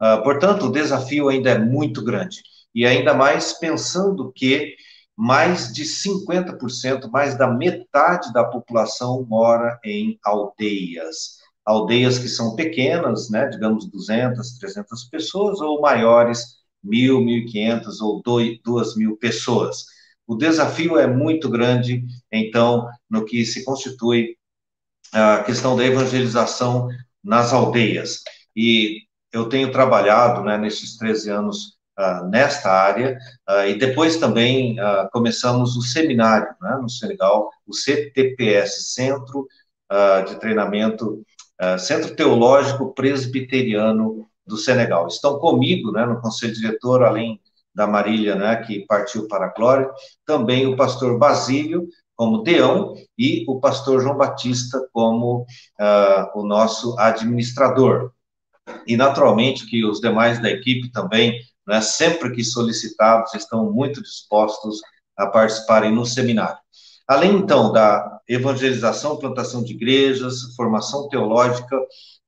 [0.00, 2.42] ah, portanto, o desafio ainda é muito grande
[2.74, 4.74] e ainda mais pensando que
[5.16, 11.43] mais de 50%, mais da metade da população mora em aldeias.
[11.64, 19.16] Aldeias que são pequenas, né, digamos 200, 300 pessoas, ou maiores, 1.000, 1.500 ou 2.000
[19.18, 19.84] pessoas.
[20.26, 24.36] O desafio é muito grande, então, no que se constitui
[25.12, 26.88] a questão da evangelização
[27.22, 28.22] nas aldeias.
[28.56, 34.78] E eu tenho trabalhado, né, nesses 13 anos uh, nesta área, uh, e depois também
[34.80, 39.46] uh, começamos o seminário né, no Senegal, o CTPS, Centro
[40.26, 41.22] de Treinamento,
[41.78, 45.06] Centro Teológico Presbiteriano do Senegal.
[45.06, 47.40] Estão comigo né, no conselho diretor, além
[47.74, 49.90] da Marília, né, que partiu para a glória,
[50.24, 55.44] também o pastor Basílio, como deão, e o pastor João Batista como
[56.34, 58.12] o nosso administrador.
[58.86, 64.80] E, naturalmente, que os demais da equipe também né, sempre que solicitados, estão muito dispostos
[65.16, 66.58] a participarem no seminário.
[67.06, 71.78] Além, então, da evangelização, plantação de igrejas, formação teológica,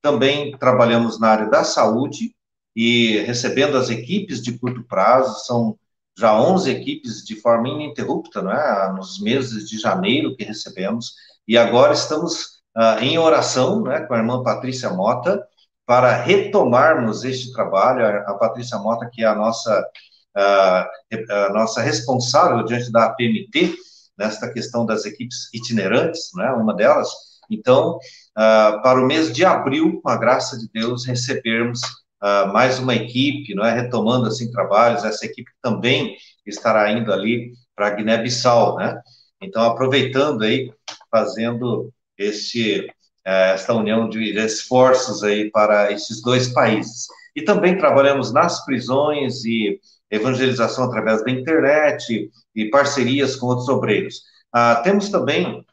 [0.02, 2.34] também trabalhamos na área da saúde
[2.74, 5.78] e recebendo as equipes de curto prazo, são
[6.18, 8.92] já 11 equipes de forma ininterrupta, não é?
[8.92, 11.12] nos meses de janeiro que recebemos,
[11.48, 15.46] e agora estamos uh, em oração né, com a irmã Patrícia Mota,
[15.86, 18.04] para retomarmos este trabalho.
[18.04, 19.88] A, Patrícia Mota, que é a nossa,
[20.36, 20.90] a,
[21.30, 23.76] a nossa responsável diante da APMT,
[24.18, 27.08] nesta questão das equipes itinerantes, né, uma delas.
[27.50, 31.80] Então, uh, para o mês de abril, com a graça de Deus, recebermos
[32.22, 35.04] uh, mais uma equipe, não é, retomando assim trabalhos.
[35.04, 39.00] Essa equipe também estará indo ali para Guiné-Bissau, né?
[39.40, 40.72] Então, aproveitando aí,
[41.10, 42.88] fazendo esse
[43.26, 47.08] é, esta união de esforços aí para esses dois países.
[47.34, 54.22] E também trabalhamos nas prisões e evangelização através da internet e parcerias com outros obreiros.
[54.52, 55.64] Ah, temos também,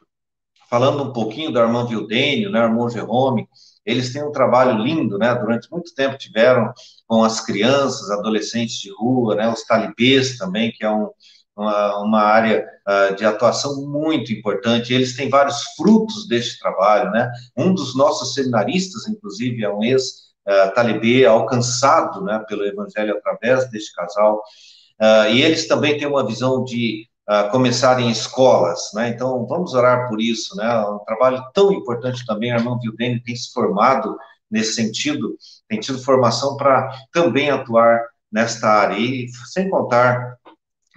[0.68, 3.48] falando um pouquinho da irmã Vildênio, né, irmão Jerome,
[3.86, 6.72] eles têm um trabalho lindo, né, durante muito tempo tiveram
[7.06, 11.10] com as crianças, adolescentes de rua, né, os talibês também, que é um,
[11.56, 14.92] uma, uma área uh, de atuação muito importante.
[14.92, 17.30] Eles têm vários frutos deste trabalho, né?
[17.56, 19.82] Um dos nossos seminaristas, inclusive, é um
[20.46, 24.42] ex-talibê alcançado, né, pelo evangelho através deste casal.
[25.00, 29.08] Uh, e eles também têm uma visão de uh, começar em escolas, né?
[29.08, 30.78] Então, vamos orar por isso, né?
[30.86, 32.52] Um trabalho tão importante também.
[32.52, 34.16] A irmã Vildene tem se formado
[34.50, 35.36] nesse sentido,
[35.68, 38.96] tem tido formação para também atuar nesta área.
[38.96, 40.36] E sem contar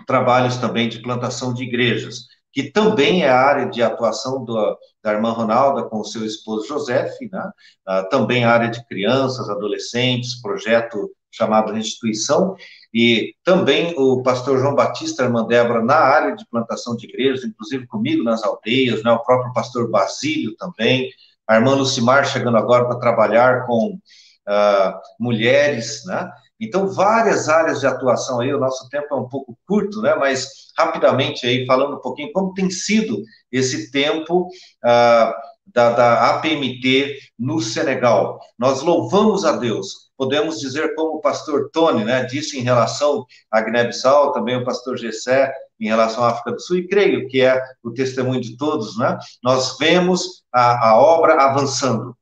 [0.06, 5.14] trabalhos também de plantação de igrejas, que também é a área de atuação do, da
[5.14, 7.52] irmã Ronalda com seu esposo José, né?
[7.88, 12.56] Uh, também a área de crianças, adolescentes, projeto chamado Restituição,
[12.92, 17.86] e também o pastor João Batista, irmã Débora, na área de plantação de igrejas, inclusive
[17.86, 19.12] comigo nas aldeias, né?
[19.12, 21.12] o próprio pastor Basílio também,
[21.48, 26.28] a irmã Lucimar chegando agora para trabalhar com uh, mulheres, né?
[26.60, 30.16] Então, várias áreas de atuação aí, o nosso tempo é um pouco curto, né?
[30.16, 34.48] Mas rapidamente aí, falando um pouquinho como tem sido esse tempo
[34.84, 38.40] ah, da, da APMT no Senegal.
[38.58, 40.08] Nós louvamos a Deus.
[40.18, 44.98] Podemos dizer como o pastor Tony, né, disse em relação a Guiné-Bissau, também o pastor
[44.98, 48.98] Gessé, em relação à África do Sul, e creio que é o testemunho de todos,
[48.98, 49.16] né?
[49.44, 52.17] Nós vemos a, a obra avançando.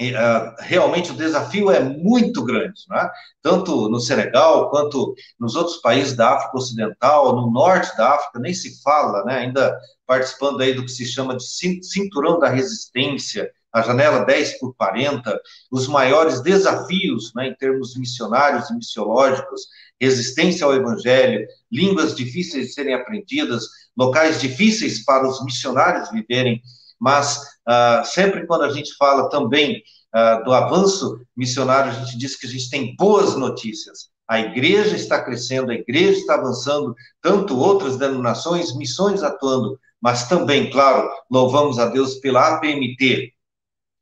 [0.00, 3.10] Uh, realmente o desafio é muito grande, né?
[3.42, 8.54] tanto no Senegal quanto nos outros países da África Ocidental, no norte da África, nem
[8.54, 9.40] se fala, né?
[9.40, 14.74] ainda participando aí do que se chama de cinturão da resistência, a janela 10 por
[14.74, 19.68] 40, os maiores desafios né, em termos missionários e missiológicos,
[20.00, 23.64] resistência ao evangelho, línguas difíceis de serem aprendidas,
[23.96, 26.60] locais difíceis para os missionários viverem,
[27.00, 29.82] mas uh, sempre quando a gente fala também
[30.14, 34.10] uh, do avanço missionário, a gente diz que a gente tem boas notícias.
[34.28, 40.70] A igreja está crescendo, a igreja está avançando, tanto outras denominações, missões atuando, mas também,
[40.70, 43.34] claro, louvamos a Deus pela APMT,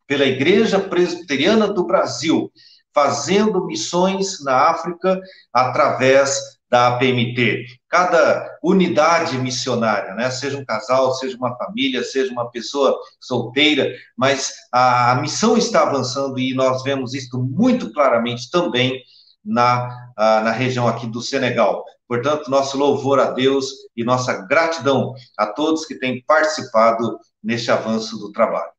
[0.06, 2.52] pela Igreja Presbiteriana do Brasil,
[2.94, 5.20] fazendo missões na África
[5.52, 7.64] através da APMT.
[7.88, 14.52] Cada unidade missionária, né, seja um casal, seja uma família, seja uma pessoa solteira, mas
[14.72, 19.02] a, a missão está avançando e nós vemos isso muito claramente também
[19.44, 21.84] na, a, na região aqui do Senegal.
[22.06, 28.18] Portanto, nosso louvor a Deus e nossa gratidão a todos que têm participado neste avanço
[28.18, 28.70] do trabalho.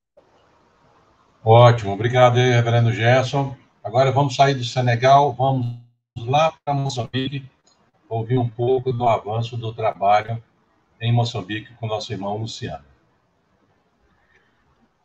[1.43, 3.56] Ótimo, obrigado aí, reverendo Gerson.
[3.84, 5.78] Agora vamos sair do Senegal, vamos
[6.17, 7.45] lá para Moçambique,
[8.09, 10.41] ouvir um pouco do avanço do trabalho
[10.99, 12.83] em Moçambique com nosso irmão Luciano.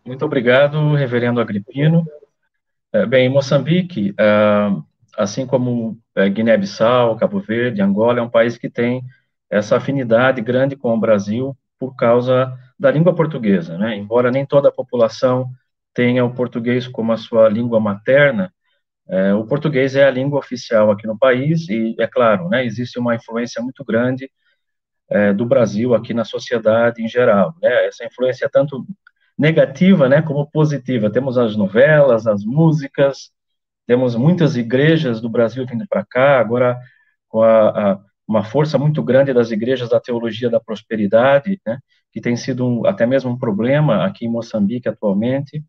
[0.05, 2.07] Muito obrigado, reverendo Agripino.
[2.93, 4.71] É, bem, Moçambique, é,
[5.17, 9.03] assim como é, Guiné-Bissau, Cabo Verde, Angola, é um país que tem
[9.51, 13.97] essa afinidade grande com o Brasil por causa da língua portuguesa, né?
[13.97, 15.51] Embora nem toda a população
[15.93, 18.53] tenha o português como a sua língua materna,
[19.09, 22.99] é, o português é a língua oficial aqui no país e, é claro, né, existe
[22.99, 24.31] uma influência muito grande
[25.11, 27.55] é, do Brasil aqui na sociedade em geral.
[27.63, 28.87] Né, essa influência é tanto
[29.39, 31.11] negativa, né, como positiva.
[31.11, 33.31] Temos as novelas, as músicas,
[33.87, 36.79] temos muitas igrejas do Brasil vindo para cá, agora
[37.29, 41.79] com a, a, uma força muito grande das igrejas da teologia da prosperidade, né,
[42.11, 45.63] que tem sido um, até mesmo um problema aqui em Moçambique atualmente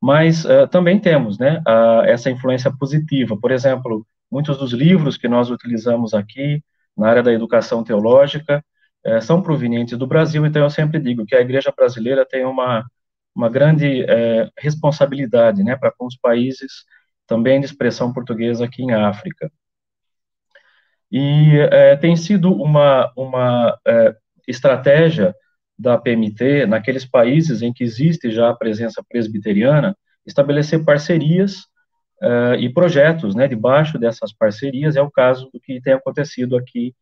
[0.00, 3.36] mas uh, também temos né, uh, essa influência positiva.
[3.36, 6.62] Por exemplo, muitos dos livros que nós utilizamos aqui
[6.96, 8.64] na área da educação teológica
[9.06, 12.84] uh, são provenientes do Brasil, então eu sempre digo que a igreja brasileira tem uma,
[13.34, 16.84] uma grande eh, responsabilidade né, para com os países
[17.26, 19.50] também de expressão portuguesa aqui em África.
[21.10, 21.52] E
[22.00, 23.78] tem sido uma, uma
[24.46, 25.34] estratégia
[25.78, 31.60] da PMT, naqueles países em que existe já a presença presbiteriana, estabelecer parcerias
[32.22, 36.94] uh, e projetos, né, debaixo dessas parcerias, é o caso do que tem acontecido aqui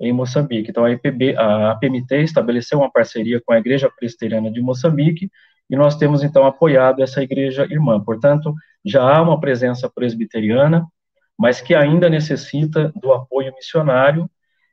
[0.00, 0.70] em Moçambique.
[0.70, 5.30] Então, a, IPB, a PMT estabeleceu uma parceria com a Igreja Presbiteriana de Moçambique,
[5.68, 8.02] e nós temos, então, apoiado essa igreja irmã.
[8.02, 10.86] Portanto, já há uma presença presbiteriana,
[11.38, 14.28] mas que ainda necessita do apoio missionário,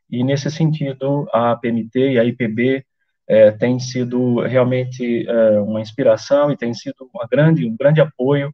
[0.09, 2.85] e, nesse sentido, a PMT e a IPB
[3.27, 8.53] é, tem sido realmente é, uma inspiração e tem sido uma grande, um grande apoio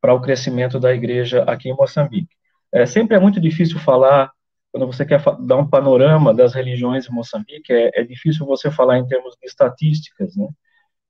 [0.00, 2.34] para o crescimento da igreja aqui em Moçambique.
[2.72, 4.30] É, sempre é muito difícil falar,
[4.72, 8.98] quando você quer dar um panorama das religiões em Moçambique, é, é difícil você falar
[8.98, 10.48] em termos de estatísticas, né?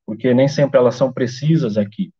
[0.07, 2.13] porque nem sempre elas são precisas aqui.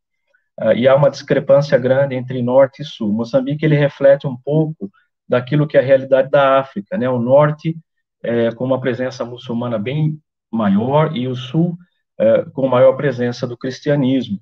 [0.59, 3.11] Uh, e há uma discrepância grande entre norte e sul.
[3.11, 4.89] Moçambique ele reflete um pouco
[5.27, 7.09] daquilo que é a realidade da África, né?
[7.09, 7.75] O norte
[8.23, 10.19] é, com uma presença muçulmana bem
[10.51, 11.77] maior e o sul
[12.19, 14.39] é, com maior presença do cristianismo.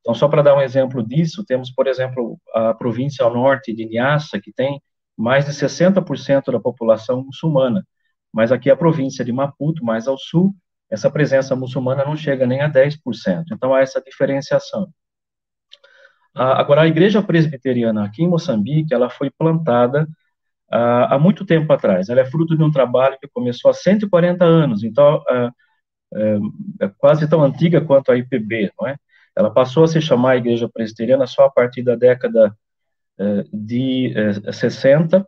[0.00, 3.84] Então, só para dar um exemplo disso, temos, por exemplo, a província ao norte de
[3.84, 4.80] Niassa, que tem
[5.16, 7.86] mais de 60% da população muçulmana,
[8.32, 10.54] mas aqui a província de Maputo, mais ao sul,
[10.90, 13.44] essa presença muçulmana não chega nem a 10%.
[13.52, 14.88] Então, há essa diferenciação.
[16.34, 20.08] Agora, a igreja presbiteriana aqui em Moçambique, ela foi plantada
[20.70, 22.08] há muito tempo atrás.
[22.08, 26.40] Ela é fruto de um trabalho que começou há 140 anos, então uh,
[26.80, 28.96] é quase tão antiga quanto a IPB, não é?
[29.36, 32.54] Ela passou a se chamar Igreja Presbiteriana só a partir da década
[33.52, 34.12] de
[34.52, 35.26] 60.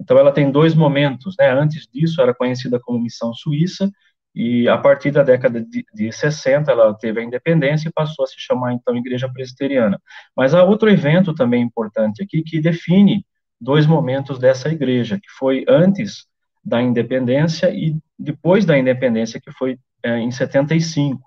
[0.00, 1.50] Então ela tem dois momentos, né?
[1.50, 3.90] Antes disso era conhecida como Missão Suíça
[4.34, 8.26] e a partir da década de, de 60 ela teve a independência e passou a
[8.26, 10.00] se chamar então Igreja Presbiteriana.
[10.36, 13.24] Mas há outro evento também importante aqui que define
[13.62, 16.26] dois momentos dessa igreja, que foi antes
[16.64, 21.20] da independência e depois da independência, que foi é, em 75.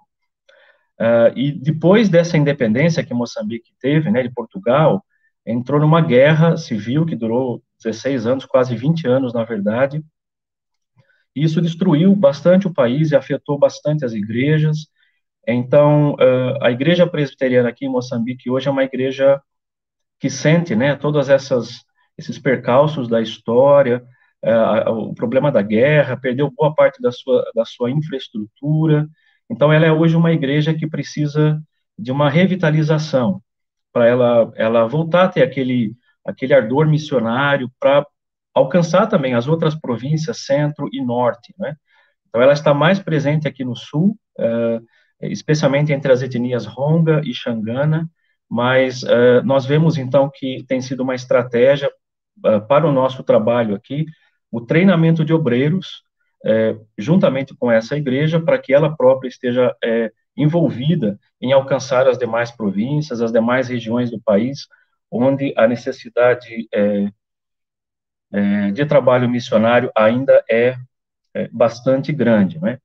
[0.97, 5.03] Uh, e depois dessa independência que Moçambique teve, né, de Portugal,
[5.45, 10.03] entrou numa guerra civil que durou 16 anos, quase 20 anos, na verdade,
[11.35, 14.87] isso destruiu bastante o país e afetou bastante as igrejas.
[15.45, 16.15] Então,
[16.61, 19.41] a igreja presbiteriana aqui em Moçambique hoje é uma igreja
[20.17, 21.85] que sente, né, todas essas
[22.17, 24.03] esses percalços da história,
[24.87, 29.07] o problema da guerra, perdeu boa parte da sua da sua infraestrutura.
[29.49, 31.59] Então, ela é hoje uma igreja que precisa
[31.97, 33.41] de uma revitalização
[33.91, 35.95] para ela ela voltar a ter aquele
[36.25, 38.05] aquele ardor missionário para
[38.53, 41.75] alcançar também as outras províncias, centro e norte, né?
[42.27, 44.85] Então, ela está mais presente aqui no sul, uh,
[45.21, 48.09] especialmente entre as etnias Ronga e Xangana,
[48.49, 51.91] mas uh, nós vemos, então, que tem sido uma estratégia uh,
[52.67, 54.05] para o nosso trabalho aqui,
[54.51, 56.03] o treinamento de obreiros,
[56.97, 59.75] juntamente com essa igreja, para que ela própria esteja
[60.37, 64.67] envolvida em alcançar as demais províncias, as demais regiões do país,
[65.09, 66.67] onde a necessidade
[68.31, 70.75] é, de trabalho missionário ainda é,
[71.33, 72.79] é, bastante grande, né?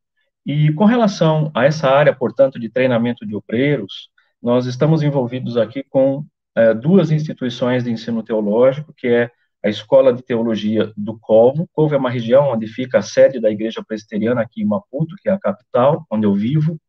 [0.46, 5.82] E com relação a essa área, portanto, de treinamento de obreiros, nós estamos envolvidos aqui
[5.82, 6.24] com
[6.54, 9.30] é, duas instituições de ensino teológico, que é
[9.62, 11.68] a Escola de Teologia do Colvo.
[11.72, 15.28] Colvo é uma região onde fica a sede da Igreja Presbiteriana aqui em Maputo, que
[15.28, 16.80] é a capital, onde eu vivo.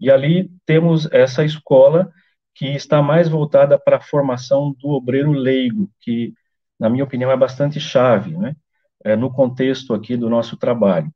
[0.00, 2.10] E ali temos essa escola
[2.54, 6.32] que está mais voltada para a formação do obreiro leigo, que
[6.78, 8.54] na minha opinião, é bastante chave, né,
[9.04, 11.12] é, no contexto aqui do nosso trabalho.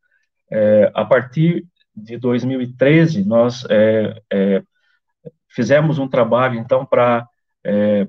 [0.50, 1.64] É, a partir
[1.94, 4.62] de 2013, nós é, é,
[5.48, 7.26] fizemos um trabalho, então, para
[7.64, 8.08] é,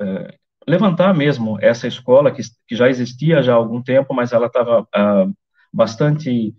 [0.00, 0.38] é,
[0.70, 4.86] levantar mesmo essa escola, que, que, já existia já há algum tempo, mas ela estava
[4.94, 5.26] ah,
[5.72, 6.54] bastante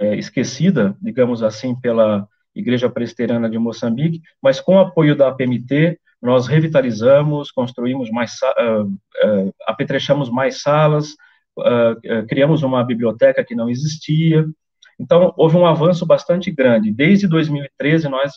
[0.00, 6.46] esquecida, digamos assim, pela Igreja Presbiteriana de Moçambique, mas com o apoio da APMT, nós
[6.46, 11.08] revitalizamos, construímos mais, uh, uh, apetrechamos mais salas,
[11.58, 14.46] uh, criamos uma biblioteca que não existia.
[15.00, 16.92] Então, houve um avanço bastante grande.
[16.92, 18.34] Desde 2013, nós,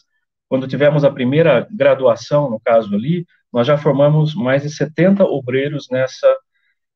[0.47, 5.87] quando tivemos a primeira graduação, no caso ali, nós já formamos mais de 70 obreiros
[5.89, 6.35] nessa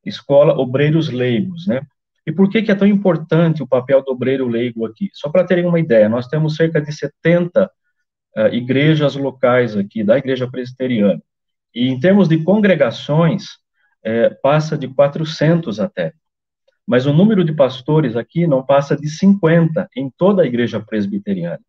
[0.04, 1.82] escola, obreiros leigos, né?
[2.26, 5.08] E por que, que é tão importante o papel do obreiro leigo aqui?
[5.12, 7.64] Só para terem uma ideia, nós temos cerca de 70
[8.36, 11.20] uh, igrejas locais aqui, da igreja presbiteriana.
[11.74, 13.44] E em termos de congregações,
[14.02, 16.12] é, passa de 400 até.
[16.86, 21.60] Mas o número de pastores aqui não passa de 50 em toda a igreja presbiteriana.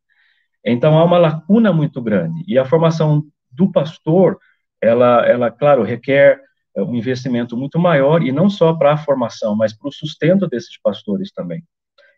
[0.65, 2.43] Então há uma lacuna muito grande.
[2.47, 4.37] E a formação do pastor,
[4.81, 6.39] ela, ela claro, requer
[6.75, 10.47] é, um investimento muito maior, e não só para a formação, mas para o sustento
[10.47, 11.63] desses pastores também.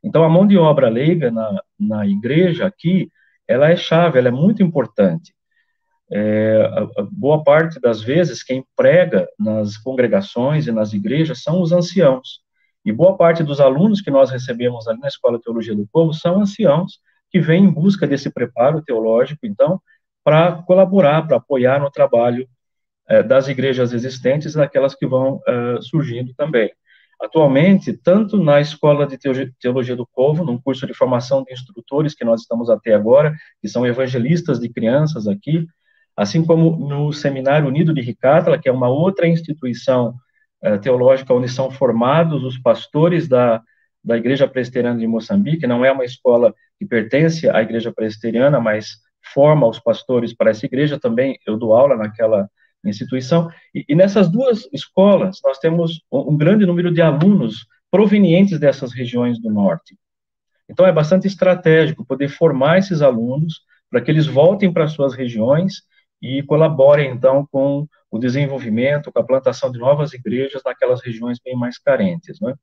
[0.04, 3.10] Então, a mão de obra leiga na, na igreja aqui,
[3.48, 5.34] ela é chave, ela é muito importante.
[6.12, 11.62] É, a, a boa parte das vezes, quem prega nas congregações e nas igrejas são
[11.62, 12.42] os anciãos.
[12.86, 16.14] E boa parte dos alunos que nós recebemos ali na Escola de Teologia do Povo
[16.14, 17.00] são anciãos
[17.34, 19.82] que vêm em busca desse preparo teológico, então,
[20.24, 22.48] para colaborar, para apoiar no trabalho
[23.10, 26.72] é, das igrejas existentes e daquelas que vão é, surgindo também.
[27.20, 32.24] Atualmente, tanto na Escola de Teologia do Povo, num curso de formação de instrutores que
[32.24, 35.66] nós estamos até agora, que são evangelistas de crianças aqui,
[36.16, 40.14] assim como no Seminário Unido de Ricátala, que é uma outra instituição
[40.64, 43.64] uh, teológica onde são formados os pastores da,
[44.04, 48.98] da Igreja Presbiteriana de Moçambique, não é uma escola que pertence à Igreja Presbiteriana, mas
[49.34, 52.50] forma os pastores para essa igreja, também eu dou aula naquela
[52.84, 53.50] instituição.
[53.74, 58.92] E, e, nessas duas escolas, nós temos um, um grande número de alunos provenientes dessas
[58.92, 59.98] regiões do norte.
[60.70, 65.84] Então, é bastante estratégico poder formar esses alunos para que eles voltem para suas regiões
[66.22, 71.56] e colaborem, então, com o desenvolvimento, com a plantação de novas igrejas naquelas regiões bem
[71.56, 72.40] mais carentes.
[72.42, 72.54] Né?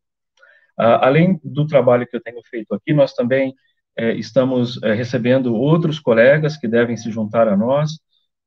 [0.84, 3.54] Além do trabalho que eu tenho feito aqui, nós também
[3.96, 7.98] é, estamos é, recebendo outros colegas que devem se juntar a nós,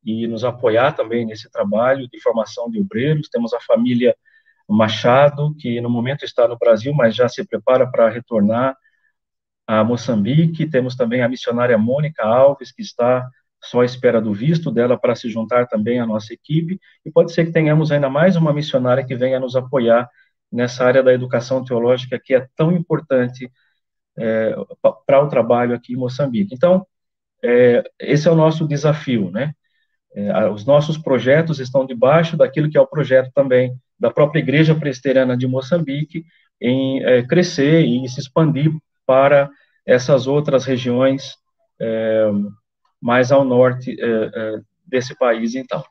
[0.05, 3.29] e nos apoiar também nesse trabalho de formação de obreiros.
[3.29, 4.15] Temos a família
[4.67, 8.75] Machado, que no momento está no Brasil, mas já se prepara para retornar
[9.67, 10.69] a Moçambique.
[10.69, 13.27] Temos também a missionária Mônica Alves, que está
[13.61, 16.79] só à espera do visto dela para se juntar também à nossa equipe.
[17.05, 20.09] E pode ser que tenhamos ainda mais uma missionária que venha nos apoiar
[20.53, 23.51] nessa área da educação teológica que é tão importante
[24.17, 24.55] é,
[25.05, 26.53] para o trabalho aqui em Moçambique.
[26.53, 26.85] Então,
[27.43, 29.53] é, esse é o nosso desafio, né?
[30.15, 34.75] É, os nossos projetos estão debaixo daquilo que é o projeto também da própria Igreja
[34.75, 36.23] Presbiteriana de Moçambique
[36.61, 38.71] em é, crescer e se expandir
[39.07, 39.49] para
[39.85, 41.35] essas outras regiões
[41.81, 42.29] é,
[43.01, 45.83] mais ao norte é, desse país, então.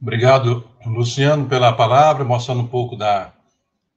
[0.00, 3.32] Obrigado, Luciano, pela palavra, mostrando um pouco da,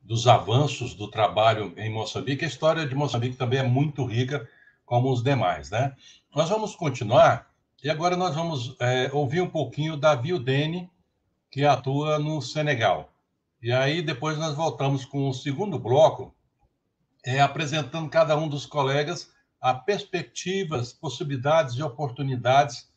[0.02, 2.44] dos avanços do trabalho em Moçambique.
[2.44, 4.50] A história de Moçambique também é muito rica,
[4.84, 5.94] como os demais, né?
[6.36, 7.52] Nós vamos continuar
[7.84, 10.90] e agora nós vamos é, ouvir um pouquinho da Vildene,
[11.52, 13.14] que atua no Senegal.
[13.62, 16.34] E aí depois nós voltamos com o segundo bloco,
[17.24, 19.32] é, apresentando cada um dos colegas
[19.62, 22.90] a perspectivas, possibilidades e oportunidades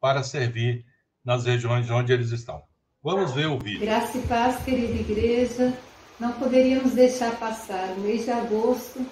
[0.00, 0.86] para servir
[1.24, 2.62] nas regiões onde eles estão.
[3.02, 3.80] Vamos ver o vídeo.
[3.80, 5.72] Graça e paz, querida igreja.
[6.20, 9.04] Não poderíamos deixar passar o mês de agosto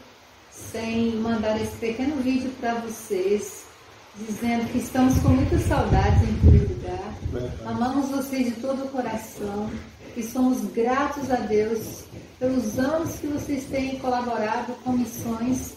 [0.50, 3.64] sem mandar esse pequeno vídeo para vocês,
[4.16, 7.14] dizendo que estamos com muitas saudades em primeiro lugar.
[7.66, 9.70] Amamos vocês de todo o coração
[10.16, 12.04] e somos gratos a Deus
[12.38, 15.74] pelos anos que vocês têm colaborado com missões,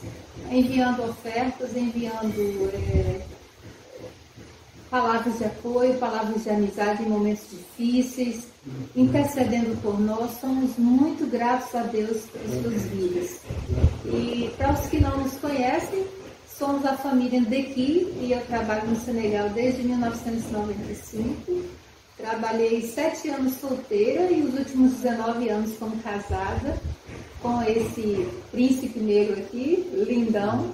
[0.51, 3.21] enviando ofertas, enviando é,
[4.93, 8.43] palavras de apoio, palavras de amizade em momentos difíceis,
[8.95, 10.39] intercedendo por nós.
[10.39, 13.39] Somos muito gratos a Deus pelas suas vidas.
[14.05, 16.05] E para os que não nos conhecem,
[16.47, 21.63] somos a família Dequi e eu trabalho no Senegal desde 1995.
[22.15, 26.79] Trabalhei sete anos solteira e os últimos 19 anos como casada
[27.41, 30.71] com esse príncipe negro aqui, lindão,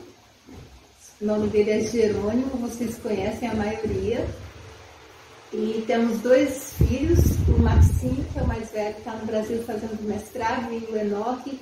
[1.22, 4.26] o nome dele é Jerônimo, vocês conhecem a maioria.
[5.52, 9.64] E temos dois filhos, o Maxime, que é o mais velho, que está no Brasil
[9.64, 11.60] fazendo mestrado, e o Enoque,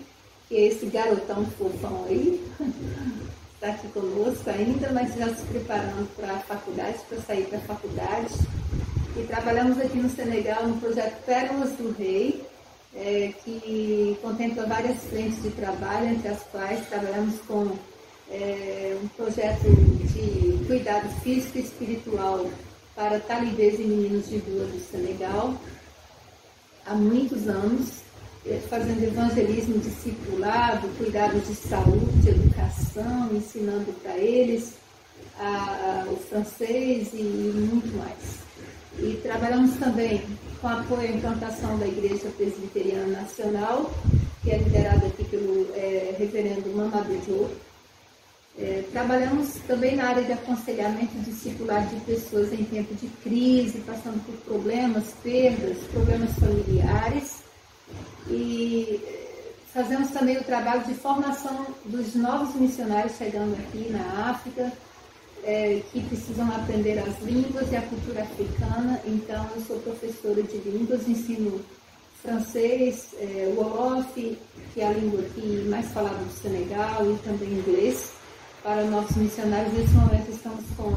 [0.47, 2.45] que é esse garotão fofão aí,
[3.55, 8.33] está aqui conosco ainda, mas já se preparando para a faculdade, para sair da faculdade.
[9.15, 12.45] E trabalhamos aqui no Senegal no projeto Pérolas do Rei,
[12.93, 17.71] é, que contempla várias frentes de trabalho, entre as quais trabalhamos com
[18.31, 19.67] é, um projeto
[20.13, 22.45] de cuidado físico e espiritual
[22.95, 25.53] para talibês e meninos de rua do Senegal
[26.87, 28.01] há muitos anos,
[28.45, 34.75] é, fazendo evangelismo discipulado, cuidados de saúde, educação, ensinando para eles
[35.37, 38.47] a, a, o francês e muito mais.
[38.99, 40.23] E trabalhamos também
[40.59, 43.91] com apoio à implantação da Igreja Presbiteriana Nacional,
[44.41, 47.53] que é liderada aqui pelo é, reverendo Mamadou Diop,
[48.59, 54.19] é, trabalhamos também na área de aconselhamento discipular de pessoas em tempo de crise, passando
[54.25, 57.43] por problemas, perdas, problemas familiares.
[58.27, 64.73] E é, fazemos também o trabalho de formação dos novos missionários chegando aqui na África,
[65.43, 68.99] é, que precisam aprender as línguas e a cultura africana.
[69.05, 71.63] Então, eu sou professora de línguas, ensino
[72.23, 74.13] francês, é, Wolof,
[74.73, 75.21] que é a língua
[75.69, 78.16] mais falada do Senegal, e também inglês
[78.67, 79.73] para nossos missionários.
[79.73, 80.93] Nesse momento estamos com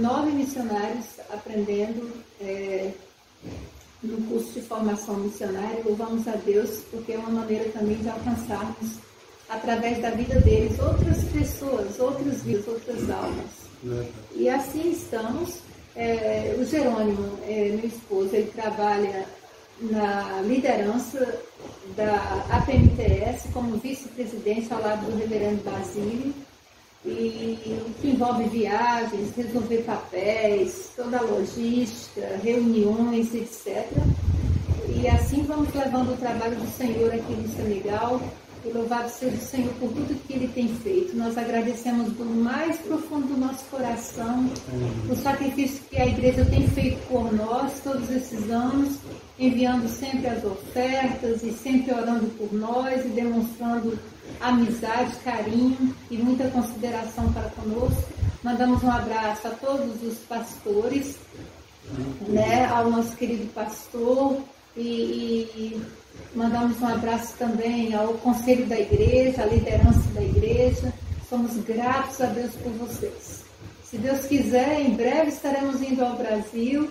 [0.00, 2.92] nove missionários aprendendo é,
[4.02, 5.82] no curso de formação missionária.
[5.84, 8.92] Louvamos a Deus porque é uma maneira também de alcançarmos,
[9.50, 13.50] através da vida deles, outras pessoas, outras vidas, outras almas.
[14.34, 15.58] E assim estamos.
[15.94, 19.26] É, o Jerônimo, é, meu esposo, ele trabalha
[19.78, 21.38] na liderança
[21.94, 26.34] da APMTS como vice-presidente ao lado do reverendo Basílio
[27.04, 33.86] e que envolve viagens, resolver papéis, toda a logística, reuniões, etc.
[34.88, 38.20] E assim vamos levando o trabalho do Senhor aqui no Senegal.
[38.64, 41.14] E louvado seja o Senhor por tudo que Ele tem feito.
[41.14, 44.48] Nós agradecemos do mais profundo do nosso coração
[45.10, 48.96] o sacrifício que a igreja tem feito por nós todos esses anos,
[49.38, 53.98] enviando sempre as ofertas e sempre orando por nós e demonstrando
[54.40, 58.04] amizade, carinho e muita consideração para conosco.
[58.42, 61.16] Mandamos um abraço a todos os pastores,
[62.28, 64.38] né, ao nosso querido pastor
[64.76, 65.82] e, e
[66.34, 70.92] mandamos um abraço também ao conselho da igreja, à liderança da igreja.
[71.28, 73.44] Somos gratos a Deus por vocês.
[73.84, 76.90] Se Deus quiser, em breve estaremos indo ao Brasil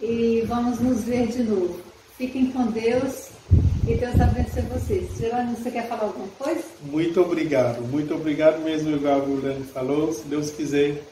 [0.00, 1.80] e vamos nos ver de novo.
[2.16, 3.33] Fiquem com Deus
[3.86, 5.18] e Deus abençoe vocês.
[5.18, 6.64] Gerônimo, você quer falar alguma coisa?
[6.82, 10.12] Muito obrigado, muito obrigado mesmo, igual o Guilherme falou.
[10.12, 11.02] Se Deus quiser,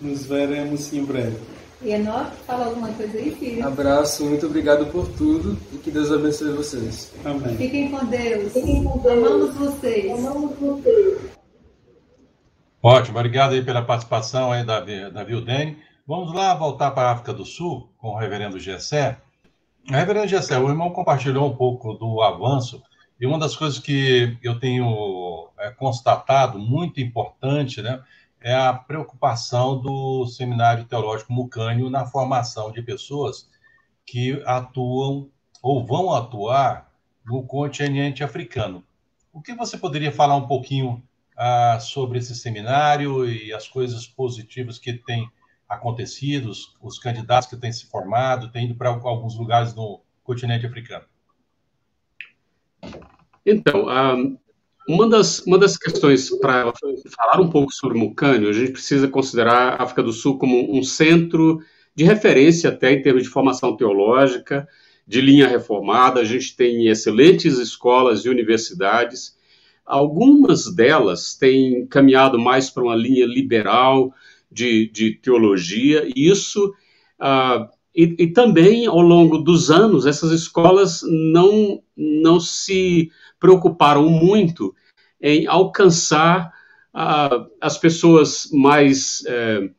[0.00, 1.36] nos veremos em breve.
[1.82, 3.66] E Enoque, fala alguma coisa aí, filho?
[3.66, 7.12] Abraço, muito obrigado por tudo e que Deus abençoe vocês.
[7.24, 7.56] Amém.
[7.56, 8.52] Fiquem com Deus.
[8.52, 9.18] Fiquem com Deus.
[9.18, 10.12] Amamos vocês.
[10.12, 11.18] Amamos vocês.
[12.80, 14.80] Ótimo, obrigado aí pela participação aí da,
[15.10, 15.76] da Vildene.
[16.06, 19.18] Vamos lá voltar para a África do Sul com o reverendo Gessé.
[19.86, 22.82] Reverendo Gessé, o irmão compartilhou um pouco do avanço,
[23.20, 28.02] e uma das coisas que eu tenho é, constatado, muito importante, né,
[28.40, 33.48] é a preocupação do Seminário Teológico Mucânio na formação de pessoas
[34.04, 35.30] que atuam
[35.62, 36.90] ou vão atuar
[37.24, 38.84] no continente africano.
[39.32, 41.02] O que você poderia falar um pouquinho
[41.36, 45.30] ah, sobre esse seminário e as coisas positivas que têm
[45.74, 50.66] acontecido, os, os candidatos que têm se formado, têm ido para alguns lugares no continente
[50.66, 51.04] africano?
[53.44, 54.16] Então, ah,
[54.88, 56.72] uma das, uma das questões para
[57.16, 60.82] falar um pouco sobre Mucânio, a gente precisa considerar a África do Sul como um
[60.82, 61.60] centro
[61.94, 64.66] de referência até em termos de formação teológica,
[65.06, 69.36] de linha reformada, a gente tem excelentes escolas e universidades.
[69.84, 74.14] Algumas delas têm caminhado mais para uma linha liberal
[74.52, 76.72] de, de teologia, e isso.
[77.20, 84.74] Uh, e, e, também, ao longo dos anos, essas escolas não, não se preocuparam muito
[85.20, 86.52] em alcançar
[86.94, 89.70] uh, as pessoas mais uh,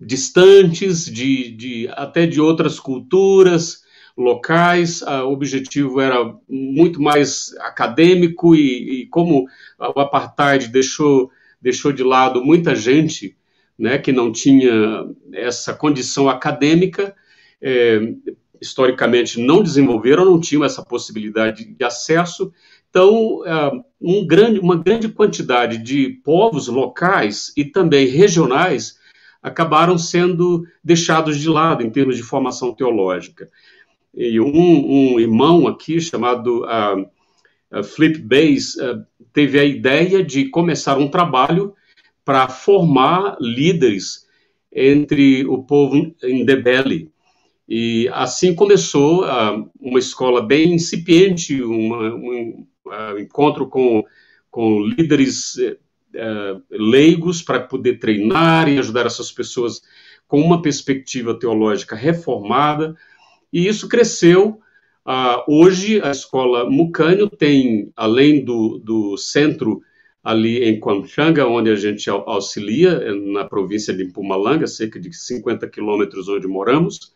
[0.00, 3.82] distantes, de, de, até de outras culturas,
[4.16, 9.46] locais, o objetivo era muito mais acadêmico e, e, como
[9.78, 13.36] o apartheid deixou, deixou de lado muita gente
[13.80, 17.14] né, que não tinha essa condição acadêmica,
[17.62, 18.14] é,
[18.60, 22.52] historicamente não desenvolveram, não tinham essa possibilidade de acesso,
[22.90, 28.98] então é, um grande, uma grande quantidade de povos locais e também regionais
[29.42, 33.48] acabaram sendo deixados de lado em termos de formação teológica.
[34.14, 37.00] E um, um irmão aqui, chamado uh,
[37.78, 39.02] uh, Flip Bass, uh,
[39.32, 41.74] teve a ideia de começar um trabalho
[42.30, 44.24] para formar líderes
[44.72, 47.10] entre o povo Ndebele.
[47.68, 49.24] E assim começou
[49.80, 52.64] uma escola bem incipiente, uma, um
[53.18, 54.04] encontro com,
[54.48, 55.56] com líderes
[56.70, 59.82] leigos para poder treinar e ajudar essas pessoas
[60.28, 62.94] com uma perspectiva teológica reformada,
[63.52, 64.60] e isso cresceu.
[65.04, 69.82] Uh, hoje, a escola Mucânio tem, além do, do centro
[70.22, 75.68] ali em Quamchanga, onde a gente auxilia, é na província de Mpumalanga, cerca de 50
[75.68, 77.12] quilômetros onde moramos,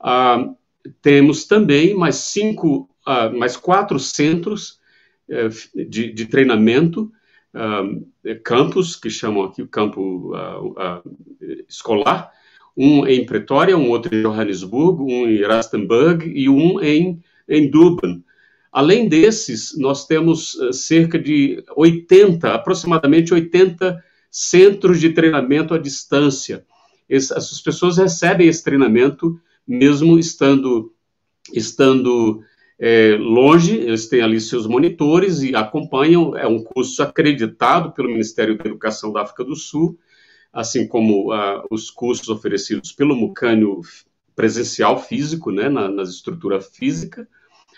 [0.00, 0.54] uh,
[1.00, 4.78] temos também mais cinco, uh, mais quatro centros
[5.28, 7.10] uh, de, de, treinamento,
[8.42, 10.32] campos, que chamam aqui o campo
[11.68, 12.32] escolar,
[12.76, 18.24] um em Pretória, um outro em Johannesburgo, um em Rustenburg e um em, em Durban.
[18.74, 26.66] Além desses, nós temos uh, cerca de 80, aproximadamente 80 centros de treinamento à distância.
[27.08, 30.92] essas pessoas recebem esse treinamento mesmo estando,
[31.52, 32.42] estando
[32.76, 38.58] é, longe, eles têm ali seus monitores e acompanham, é um curso acreditado pelo Ministério
[38.58, 39.96] da Educação da África do Sul,
[40.52, 43.82] assim como uh, os cursos oferecidos pelo Mucânio
[44.34, 47.28] presencial físico, né, na, na estrutura física.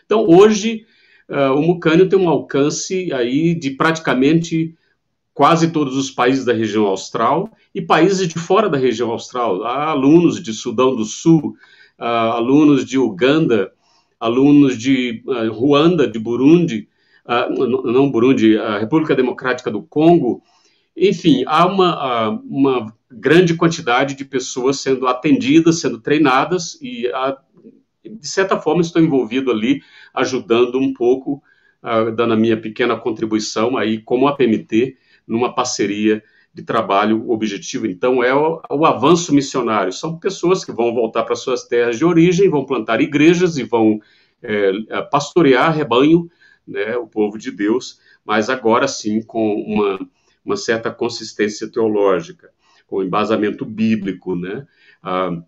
[0.07, 0.87] Então, hoje,
[1.29, 4.75] uh, o Mucânio tem um alcance aí de praticamente
[5.35, 9.65] quase todos os países da região austral e países de fora da região austral.
[9.65, 11.55] Há alunos de Sudão do Sul,
[11.99, 13.73] uh, alunos de Uganda,
[14.19, 16.89] alunos de uh, Ruanda, de Burundi,
[17.59, 20.45] não Burundi, a República Democrática do Congo,
[20.97, 27.11] enfim, há uma, uma grande quantidade de pessoas sendo atendidas, sendo treinadas, e
[28.09, 29.83] de certa forma estou envolvido ali,
[30.15, 31.43] ajudando um pouco,
[32.17, 34.97] dando a minha pequena contribuição aí, como a PMT,
[35.27, 37.87] numa parceria de trabalho objetivo.
[37.87, 39.93] Então, é o, o, avanço missionário.
[39.93, 44.01] São pessoas que vão voltar para suas terras de origem, vão plantar igrejas e vão
[44.43, 44.73] é,
[45.11, 46.29] pastorear rebanho,
[46.67, 49.99] né, o povo de Deus, mas agora sim com uma
[50.47, 52.51] uma certa consistência teológica,
[52.87, 54.65] com embasamento bíblico, né?
[55.03, 55.43] Ah,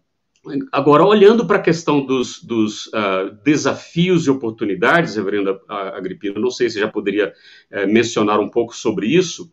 [0.72, 6.70] agora, olhando para a questão dos, dos uh, desafios e oportunidades, reverendo Agripino, não sei
[6.70, 7.32] se já poderia
[7.72, 9.52] uh, mencionar um pouco sobre isso.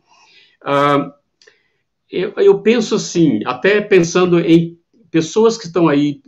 [0.62, 1.12] Uh,
[2.10, 4.78] eu, eu, penso assim, até pensando em
[5.10, 6.20] pessoas que estão aí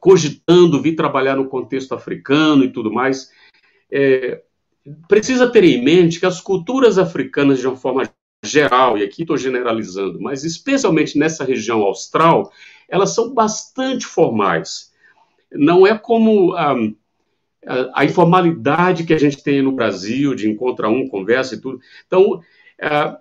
[0.00, 3.30] cogitando vir trabalhar no contexto africano e tudo mais,
[3.90, 4.42] é,
[5.08, 8.08] precisa ter em mente que as culturas africanas, de uma forma
[8.44, 12.52] geral, e aqui estou generalizando, mas especialmente nessa região austral,
[12.88, 14.92] elas são bastante formais.
[15.52, 16.72] Não é como a,
[17.66, 21.80] a, a informalidade que a gente tem no Brasil, de encontrar um, conversa e tudo.
[22.06, 22.40] Então,
[22.80, 23.16] é,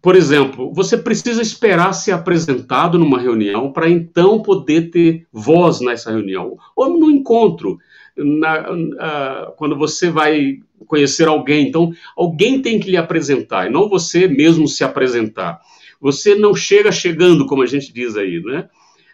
[0.00, 6.10] por exemplo, você precisa esperar ser apresentado numa reunião para então poder ter voz nessa
[6.10, 6.56] reunião.
[6.74, 7.78] Ou no encontro,
[8.16, 11.68] na, uh, quando você vai conhecer alguém.
[11.68, 15.60] Então, alguém tem que lhe apresentar, e não você mesmo se apresentar.
[16.00, 18.68] Você não chega chegando, como a gente diz aí, né?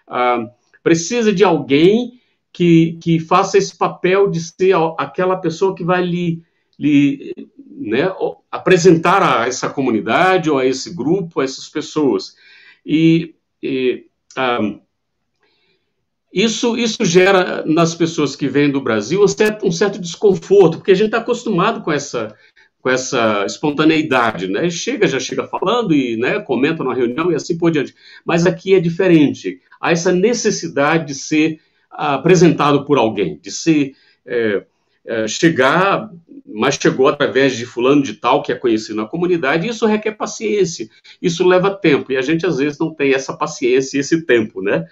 [0.09, 0.51] Uh,
[0.83, 2.19] precisa de alguém
[2.53, 6.43] que, que faça esse papel de ser aquela pessoa que vai lhe,
[6.79, 7.33] lhe
[7.79, 8.13] né,
[8.51, 12.35] apresentar a essa comunidade ou a esse grupo, a essas pessoas.
[12.85, 14.07] E, e
[14.37, 14.81] um,
[16.33, 20.93] isso, isso gera nas pessoas que vêm do Brasil um certo, um certo desconforto, porque
[20.93, 22.35] a gente está acostumado com essa,
[22.81, 24.69] com essa espontaneidade, né?
[24.69, 27.95] Chega, já chega falando e né, comenta na reunião e assim por diante.
[28.25, 29.61] Mas aqui é diferente.
[29.81, 31.61] Há essa necessidade de ser
[31.91, 34.64] apresentado por alguém, de ser é,
[35.05, 36.11] é, chegar,
[36.47, 39.68] mas chegou através de fulano de tal que é conhecido na comunidade.
[39.68, 40.89] Isso requer paciência,
[41.20, 44.62] isso leva tempo e a gente às vezes não tem essa paciência e esse tempo,
[44.62, 44.87] né?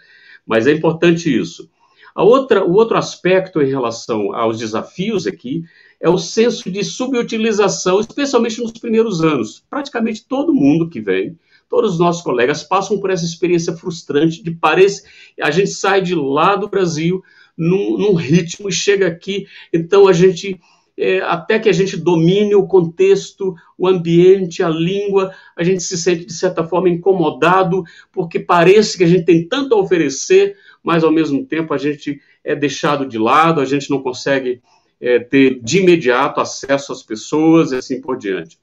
[0.47, 1.70] Mas é importante isso.
[2.14, 5.64] A outra, o outro aspecto em relação aos desafios aqui
[6.01, 9.62] é o senso de subutilização, especialmente nos primeiros anos.
[9.68, 11.39] Praticamente todo mundo que vem
[11.69, 15.03] todos os nossos colegas passam por essa experiência frustrante de parece
[15.41, 17.23] a gente sai de lá do Brasil
[17.57, 20.61] num, num ritmo e chega aqui, então a gente
[20.99, 25.97] é, até que a gente domine o contexto, o ambiente, a língua, a gente se
[25.99, 31.05] sente de certa forma incomodado porque parece que a gente tem tanto a oferecer, mas
[31.05, 34.62] ao mesmo tempo a gente é deixado de lado, a gente não consegue
[34.99, 38.59] é, ter de imediato acesso às pessoas e assim por diante.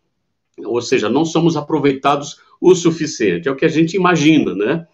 [0.58, 4.88] Ou seja, não somos aproveitados o suficiente, é o que a gente imagina, né?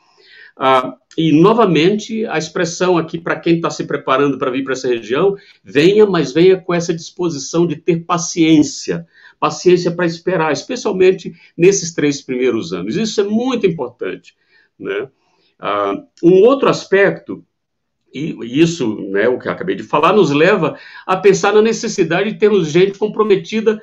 [0.58, 4.88] Ah, e, novamente, a expressão aqui para quem está se preparando para vir para essa
[4.88, 9.06] região, venha, mas venha com essa disposição de ter paciência,
[9.40, 12.96] paciência para esperar, especialmente nesses três primeiros anos.
[12.96, 14.36] Isso é muito importante,
[14.78, 15.08] né?
[15.60, 15.94] Ah,
[16.24, 17.46] um outro aspecto,
[18.12, 22.32] e isso, né, o que eu acabei de falar, nos leva a pensar na necessidade
[22.32, 23.80] de termos gente comprometida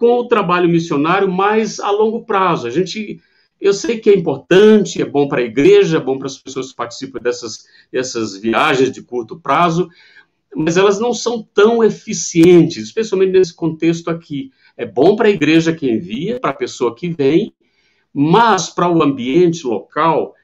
[0.00, 2.66] com o trabalho missionário mais a longo prazo.
[2.66, 3.20] A gente,
[3.60, 6.70] eu sei que é importante, é bom para a igreja, é bom para as pessoas
[6.70, 9.90] que participam dessas, dessas viagens de curto prazo,
[10.56, 14.50] mas elas não são tão eficientes, especialmente nesse contexto aqui.
[14.74, 17.52] É bom para a igreja que envia, para a pessoa que vem,
[18.10, 20.34] mas para o ambiente local,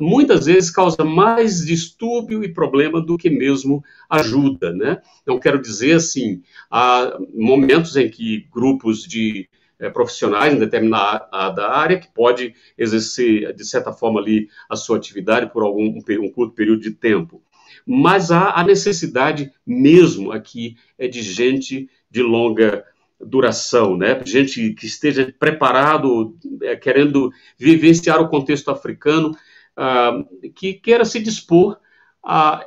[0.00, 5.00] muitas vezes causa mais distúrbio e problema do que mesmo ajuda, né?
[5.22, 9.48] Então, quero dizer assim, há momentos em que grupos de
[9.78, 15.50] é, profissionais em determinada área que pode exercer, de certa forma, ali a sua atividade
[15.52, 17.42] por algum um curto período de tempo.
[17.86, 22.84] Mas há a necessidade mesmo aqui é de gente de longa
[23.20, 24.20] duração, né?
[24.24, 29.36] Gente que esteja preparado, é, querendo vivenciar o contexto africano,
[29.80, 31.78] uh, que queira se dispor
[32.22, 32.66] a,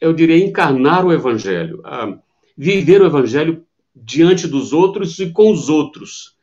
[0.00, 2.18] eu diria, encarnar o Evangelho, a
[2.56, 3.64] viver o Evangelho
[3.94, 6.34] diante dos outros e com os outros.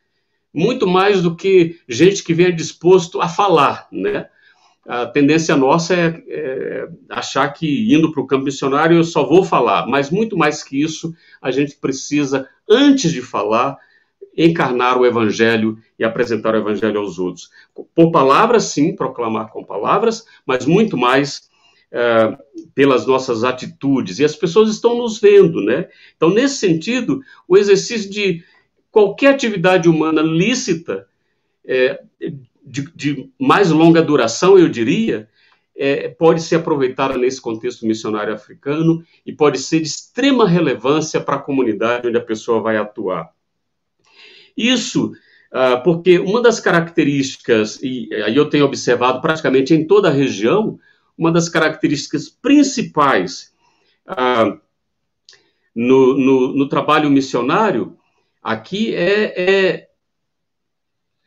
[0.54, 4.28] Muito mais do que gente que venha disposto a falar, né?
[4.86, 9.44] A tendência nossa é, é achar que indo para o campo missionário eu só vou
[9.44, 13.78] falar, mas muito mais que isso, a gente precisa, antes de falar,
[14.38, 17.50] encarnar o evangelho e apresentar o evangelho aos outros.
[17.94, 21.50] Por palavras, sim, proclamar com palavras, mas muito mais
[21.92, 22.38] é,
[22.74, 24.20] pelas nossas atitudes.
[24.20, 25.90] E as pessoas estão nos vendo, né?
[26.16, 28.44] Então, nesse sentido, o exercício de
[28.90, 31.08] qualquer atividade humana lícita,
[31.66, 32.02] é,
[32.64, 35.28] de, de, mais longa duração, eu diria,
[35.76, 41.36] é, pode ser aproveitada nesse contexto missionário africano e pode ser de extrema relevância para
[41.36, 43.32] a comunidade onde a pessoa vai atuar.
[44.70, 45.12] Isso
[45.52, 50.80] uh, porque uma das características, e aí eu tenho observado praticamente em toda a região,
[51.18, 53.54] uma das características principais
[54.08, 54.60] uh,
[55.76, 57.96] no, no, no, trabalho missionário
[58.42, 59.88] aqui é, é,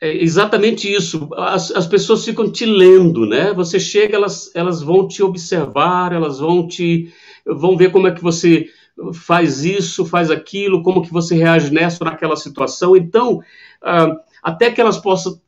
[0.01, 1.29] é exatamente isso.
[1.35, 3.55] As, as, pessoas ficam te lendo, né?
[3.55, 7.13] Você chega, elas, elas vão te observar, elas vão te
[7.47, 8.69] vão ver como é que você
[9.13, 12.97] faz isso, faz aquilo, como que você reage nessa ou naquela situação.
[12.97, 15.41] Então, uh, até que elas possam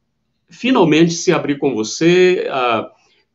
[0.48, 2.86] finalmente se abrir com você, uh,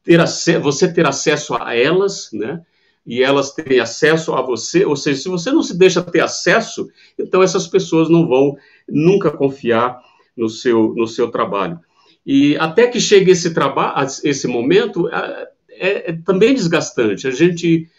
[0.03, 0.19] ter
[0.59, 2.61] você ter acesso a elas, né?
[3.05, 6.87] E elas terem acesso a você, ou seja, se você não se deixa ter acesso,
[7.17, 8.55] então essas pessoas não vão
[8.87, 9.99] nunca confiar
[10.37, 11.79] no seu, no seu trabalho.
[12.25, 17.27] E até que chegue esse trabalho, esse momento, é, é, também desgastante.
[17.27, 17.89] A gente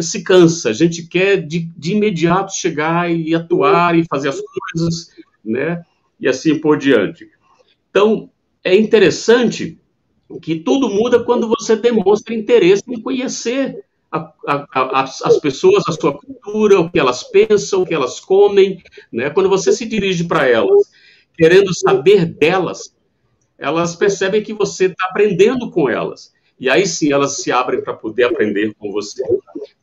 [0.00, 5.10] se cansa, a gente quer de, de imediato chegar e atuar e fazer as coisas,
[5.44, 5.82] né?
[6.18, 7.28] E assim por diante.
[7.90, 8.30] Então,
[8.64, 9.78] é interessante
[10.42, 15.92] que tudo muda quando você demonstra interesse em conhecer a, a, a, as pessoas, a
[15.92, 19.30] sua cultura, o que elas pensam, o que elas comem, né?
[19.30, 20.90] Quando você se dirige para elas,
[21.36, 22.94] querendo saber delas,
[23.58, 26.34] elas percebem que você está aprendendo com elas.
[26.58, 29.22] E aí sim elas se abrem para poder aprender com você.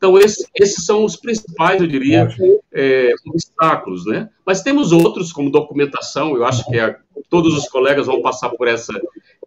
[0.04, 2.28] Então, esse, esses são os principais, eu diria,
[2.70, 4.28] é, obstáculos, né?
[4.44, 6.94] Mas temos outros, como documentação, eu acho que é,
[7.30, 8.92] todos os colegas vão passar por essa,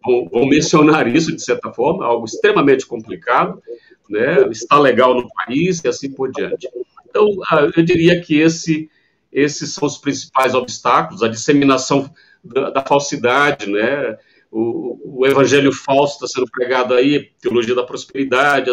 [0.03, 3.61] vão, vão, mencionar isso, de certa forma, algo extremamente complicado,
[4.09, 4.49] né?
[4.49, 6.67] Está legal no país e assim por diante.
[7.07, 7.29] Então,
[7.75, 8.89] eu diria que esse,
[9.31, 12.09] esses são os principais obstáculos, a disseminação
[12.43, 14.17] da, da falsidade, né?
[14.49, 18.71] O, o, evangelho falso está sendo pregado aí, teologia da prosperidade,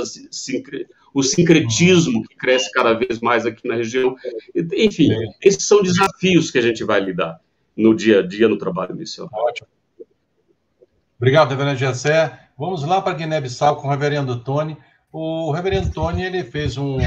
[1.15, 4.17] o sincretismo que cresce cada vez mais aqui na região.
[4.75, 5.11] Enfim,
[5.41, 7.41] esses são desafios que a gente vai lidar
[7.77, 9.39] no dia a dia no trabalho missionário.
[9.47, 9.69] Ótimo.
[11.17, 12.49] Obrigado, reverendo Gessé.
[12.59, 14.77] Vamos lá para Guiné-Bissau com o reverendo Tony.
[15.13, 16.99] O reverendo Tony ele fez um,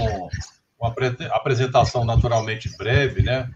[0.80, 0.94] uma
[1.32, 3.50] apresentação naturalmente breve, né?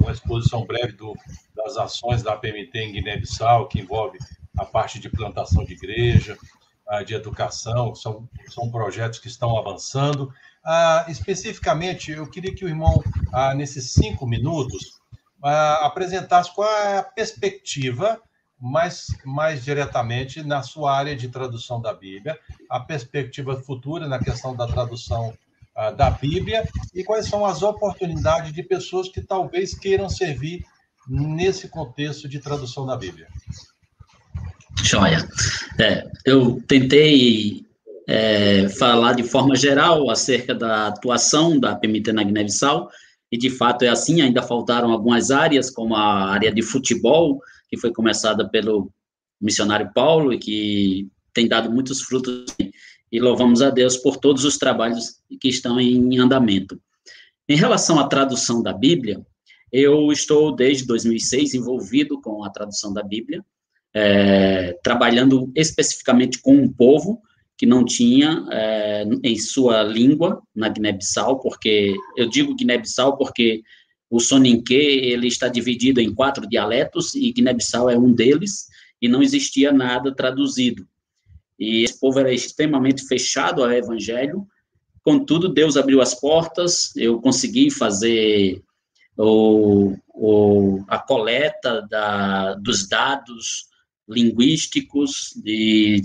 [0.00, 1.14] uma exposição breve do,
[1.54, 4.18] das ações da PMT em Guiné-Bissau, que envolve
[4.56, 6.36] a parte de plantação de igreja,
[7.06, 10.32] de educação, são, são projetos que estão avançando.
[10.64, 14.98] Ah, especificamente, eu queria que o irmão, ah, nesses cinco minutos,
[15.42, 18.20] ah, apresentasse qual é a perspectiva,
[18.58, 22.38] mais, mais diretamente na sua área de tradução da Bíblia,
[22.70, 25.36] a perspectiva futura na questão da tradução
[25.96, 30.64] da Bíblia e quais são as oportunidades de pessoas que talvez queiram servir
[31.08, 33.26] nesse contexto de tradução da Bíblia.
[34.82, 35.26] Joia.
[35.78, 37.64] É, eu tentei
[38.06, 42.88] é, falar de forma geral acerca da atuação da PMT na Guiné-Bissau,
[43.30, 47.76] e de fato é assim, ainda faltaram algumas áreas, como a área de futebol, que
[47.76, 48.90] foi começada pelo
[49.40, 52.44] missionário Paulo e que tem dado muitos frutos,
[53.10, 56.80] e louvamos a Deus por todos os trabalhos que estão em andamento.
[57.48, 59.24] Em relação à tradução da Bíblia,
[59.72, 63.44] eu estou desde 2006 envolvido com a tradução da Bíblia,
[63.94, 67.22] é, trabalhando especificamente com um povo
[67.56, 73.62] que não tinha é, em sua língua na Guiné-Bissau, porque eu digo Guiné-Bissau porque
[74.10, 78.66] o Soninké ele está dividido em quatro dialetos e Guiné-Bissau é um deles
[79.00, 80.86] e não existia nada traduzido.
[81.58, 84.46] E esse povo era extremamente fechado ao evangelho.
[85.02, 88.60] Contudo, Deus abriu as portas, eu consegui fazer
[89.16, 93.66] o, o, a coleta da, dos dados
[94.08, 96.02] linguísticos, de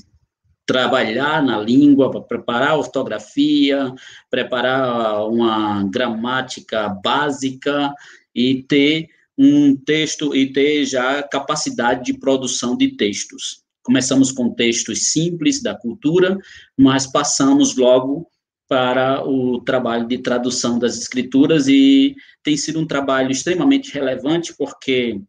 [0.65, 3.91] trabalhar na língua, para preparar ortografia,
[4.29, 7.93] preparar uma gramática básica
[8.35, 13.63] e ter um texto e ter já capacidade de produção de textos.
[13.81, 16.37] Começamos com textos simples da cultura,
[16.77, 18.27] mas passamos logo
[18.67, 25.19] para o trabalho de tradução das escrituras e tem sido um trabalho extremamente relevante porque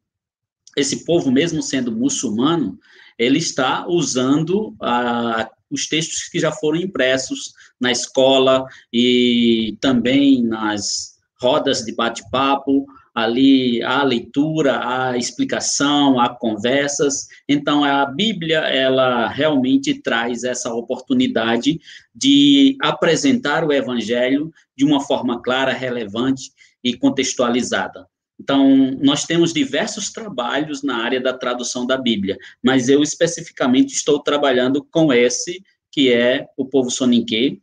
[0.76, 2.78] esse povo, mesmo sendo muçulmano,
[3.18, 11.18] ele está usando ah, os textos que já foram impressos na escola e também nas
[11.40, 17.26] rodas de bate-papo, ali há leitura, há explicação, há conversas.
[17.48, 21.80] Então a Bíblia ela realmente traz essa oportunidade
[22.14, 26.52] de apresentar o evangelho de uma forma clara, relevante
[26.82, 28.09] e contextualizada.
[28.40, 34.18] Então, nós temos diversos trabalhos na área da tradução da Bíblia, mas eu especificamente estou
[34.18, 35.62] trabalhando com esse,
[35.92, 37.58] que é o povo soninquê,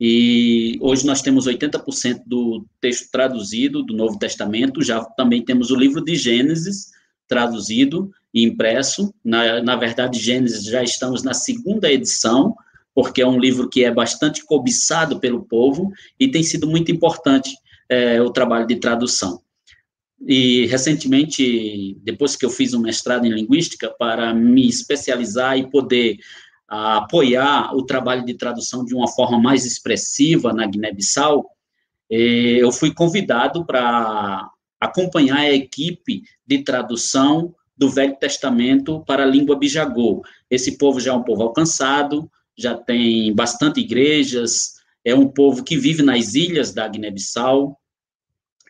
[0.00, 5.76] e hoje nós temos 80% do texto traduzido do Novo Testamento, já também temos o
[5.76, 6.90] livro de Gênesis
[7.28, 9.14] traduzido e impresso.
[9.24, 12.54] Na, na verdade, Gênesis já estamos na segunda edição,
[12.92, 17.56] porque é um livro que é bastante cobiçado pelo povo e tem sido muito importante
[17.88, 19.40] é, o trabalho de tradução.
[20.20, 26.18] E recentemente, depois que eu fiz um mestrado em linguística para me especializar e poder
[26.70, 31.46] uh, apoiar o trabalho de tradução de uma forma mais expressiva na Guiné-Bissau,
[32.10, 34.48] eh, eu fui convidado para
[34.80, 40.22] acompanhar a equipe de tradução do Velho Testamento para a língua bijagô.
[40.50, 45.76] Esse povo já é um povo alcançado, já tem bastante igrejas, é um povo que
[45.76, 47.78] vive nas ilhas da Guiné-Bissau,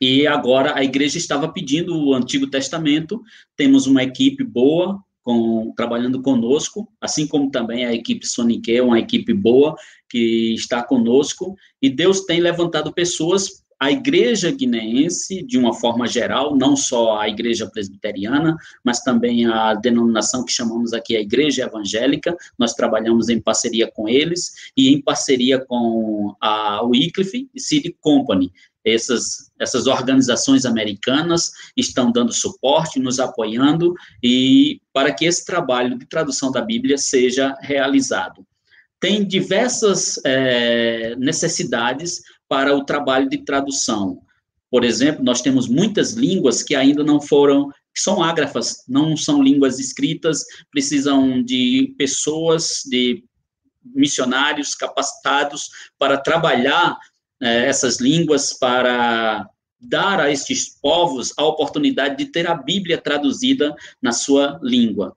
[0.01, 3.23] e agora a igreja estava pedindo o Antigo Testamento,
[3.57, 9.33] temos uma equipe boa com, trabalhando conosco, assim como também a equipe Sonic, uma equipe
[9.35, 9.75] boa
[10.09, 16.57] que está conosco, e Deus tem levantado pessoas a igreja guineense, de uma forma geral,
[16.57, 22.35] não só a igreja presbiteriana, mas também a denominação que chamamos aqui a igreja evangélica,
[22.59, 28.51] nós trabalhamos em parceria com eles e em parceria com a Wycliffe City Company,
[28.87, 36.07] essas, essas organizações americanas estão dando suporte, nos apoiando, e para que esse trabalho de
[36.07, 38.47] tradução da Bíblia seja realizado.
[38.99, 44.22] tem diversas é, necessidades para o trabalho de tradução.
[44.70, 49.78] Por exemplo, nós temos muitas línguas que ainda não foram, são ágrafas, não são línguas
[49.78, 53.22] escritas, precisam de pessoas, de
[53.95, 55.68] missionários capacitados
[55.99, 56.97] para trabalhar
[57.41, 59.49] é, essas línguas, para
[59.80, 65.16] dar a estes povos a oportunidade de ter a Bíblia traduzida na sua língua.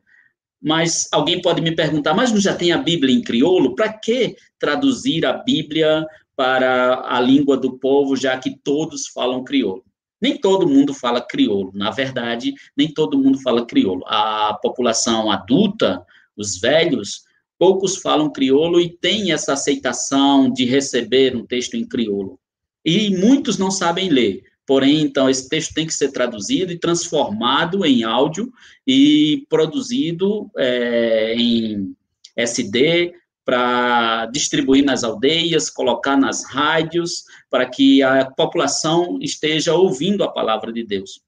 [0.62, 3.76] Mas alguém pode me perguntar, mas não já tem a Bíblia em crioulo?
[3.76, 6.06] Para que traduzir a Bíblia
[6.36, 9.84] para a língua do povo, já que todos falam crioulo?
[10.22, 14.04] Nem todo mundo fala crioulo, na verdade, nem todo mundo fala crioulo.
[14.06, 16.06] A população adulta,
[16.36, 17.24] os velhos,
[17.60, 22.40] poucos falam crioulo e têm essa aceitação de receber um texto em crioulo.
[22.86, 24.44] E muitos não sabem ler.
[24.66, 28.52] Porém, então, esse texto tem que ser traduzido e transformado em áudio
[28.88, 31.96] e produzido é, em
[32.38, 40.32] SD para distribuir nas aldeias, colocar nas rádios, para que a população esteja ouvindo a
[40.32, 41.20] palavra de Deus.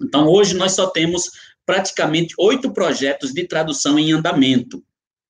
[0.00, 1.30] Então, hoje nós só temos
[1.66, 4.82] praticamente oito projetos de tradução em andamento.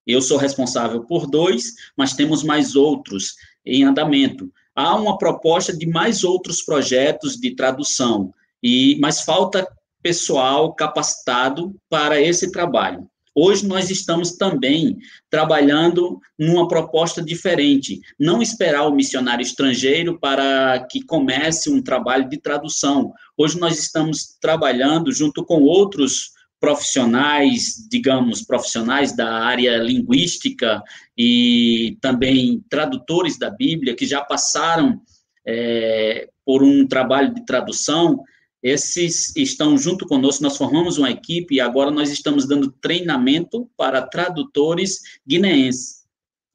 [0.07, 3.35] Eu sou responsável por dois, mas temos mais outros
[3.65, 8.33] em andamento há uma proposta de mais outros projetos de tradução,
[8.63, 9.67] e mas falta
[10.03, 13.09] pessoal capacitado para esse trabalho.
[13.37, 14.97] Hoje nós estamos também
[15.29, 22.39] trabalhando numa proposta diferente, não esperar o missionário estrangeiro para que comece um trabalho de
[22.39, 23.13] tradução.
[23.37, 26.34] Hoje nós estamos trabalhando junto com outros
[26.65, 30.83] profissionais, digamos, profissionais da área linguística
[31.17, 34.99] e também tradutores da Bíblia que já passaram
[35.47, 38.19] é, por um trabalho de tradução,
[38.63, 44.01] esses estão junto conosco, nós formamos uma equipe e agora nós estamos dando treinamento para
[44.01, 46.03] tradutores guineenses.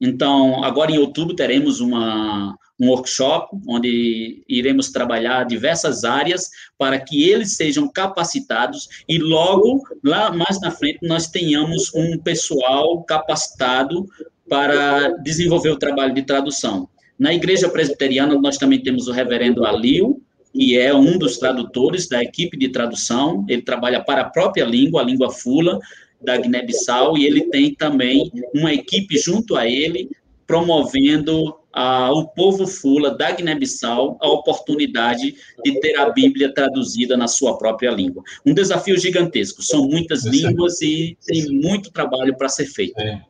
[0.00, 7.28] Então, agora em outubro teremos uma, um workshop onde iremos trabalhar diversas áreas para que
[7.28, 14.06] eles sejam capacitados e logo lá mais na frente nós tenhamos um pessoal capacitado
[14.48, 16.88] para desenvolver o trabalho de tradução.
[17.18, 20.20] Na igreja presbiteriana nós também temos o reverendo Alio,
[20.52, 25.02] que é um dos tradutores da equipe de tradução, ele trabalha para a própria língua,
[25.02, 25.78] a língua fula
[26.20, 30.10] da Guiné-Bissau, e ele tem também uma equipe junto a ele
[30.46, 37.56] promovendo ao povo fula da Guiné-Bissau a oportunidade de ter a Bíblia traduzida na sua
[37.56, 38.22] própria língua.
[38.44, 42.98] Um desafio gigantesco, são muitas línguas e tem muito trabalho para ser feito.
[43.00, 43.22] É.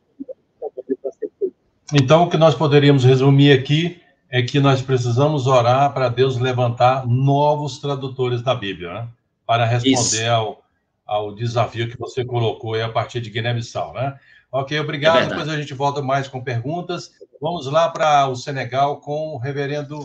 [1.93, 7.05] Então, o que nós poderíamos resumir aqui é que nós precisamos orar para Deus levantar
[7.05, 9.07] novos tradutores da Bíblia, né?
[9.45, 10.63] para responder ao,
[11.05, 14.17] ao desafio que você colocou aí a partir de Guiné-Bissau, né?
[14.51, 15.19] Ok, obrigado.
[15.19, 17.11] É Depois a gente volta mais com perguntas.
[17.39, 20.03] Vamos lá para o Senegal com o reverendo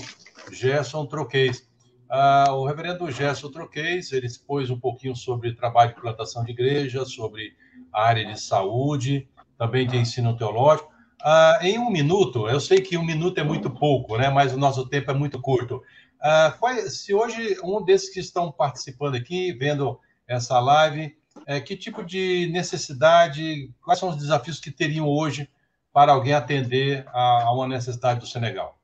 [0.53, 1.69] Gerson Troquês.
[2.09, 7.05] Ah, o reverendo Gerson Troquês, ele expôs um pouquinho sobre trabalho de plantação de igreja,
[7.05, 7.57] sobre
[7.93, 9.29] a área de saúde,
[9.59, 10.91] também de ensino teológico.
[11.21, 14.31] Ah, em um minuto, eu sei que um minuto é muito pouco, né?
[14.31, 15.83] mas o nosso tempo é muito curto.
[16.21, 21.17] Ah, qual, se hoje um desses que estão participando aqui, vendo essa live,
[21.47, 25.49] é, que tipo de necessidade, quais são os desafios que teriam hoje
[25.93, 28.79] para alguém atender a, a uma necessidade do Senegal?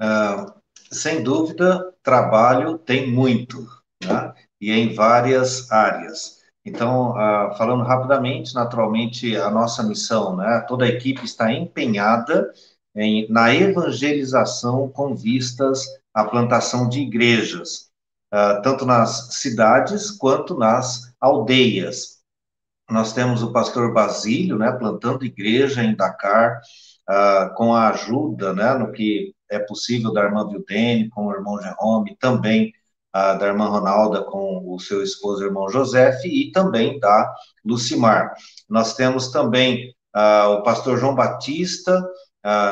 [0.00, 0.52] Uh,
[0.90, 3.66] sem dúvida, trabalho tem muito,
[4.02, 4.32] né?
[4.60, 6.42] e em várias áreas.
[6.64, 7.12] Então,
[7.58, 10.64] falando rapidamente, naturalmente, a nossa missão, né?
[10.66, 12.50] toda a equipe está empenhada
[12.94, 17.90] em, na evangelização com vistas à plantação de igrejas,
[18.32, 22.18] uh, tanto nas cidades quanto nas aldeias.
[22.90, 26.60] Nós temos o pastor Basílio, né, plantando igreja em Dakar,
[27.08, 31.60] uh, com a ajuda, né, no que é possível da irmã Vildene, com o irmão
[31.62, 32.72] Jerome, também
[33.16, 38.34] uh, da irmã Ronalda com o seu esposo, o irmão José, e também da Lucimar.
[38.68, 42.06] Nós temos também uh, o pastor João Batista,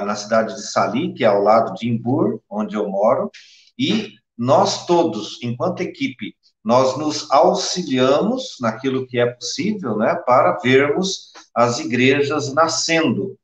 [0.05, 3.31] na cidade de Sali, que é ao lado de Imbur, onde eu moro,
[3.79, 6.35] e nós todos, enquanto equipe,
[6.65, 13.37] nós nos auxiliamos naquilo que é possível, né, para vermos as igrejas nascendo,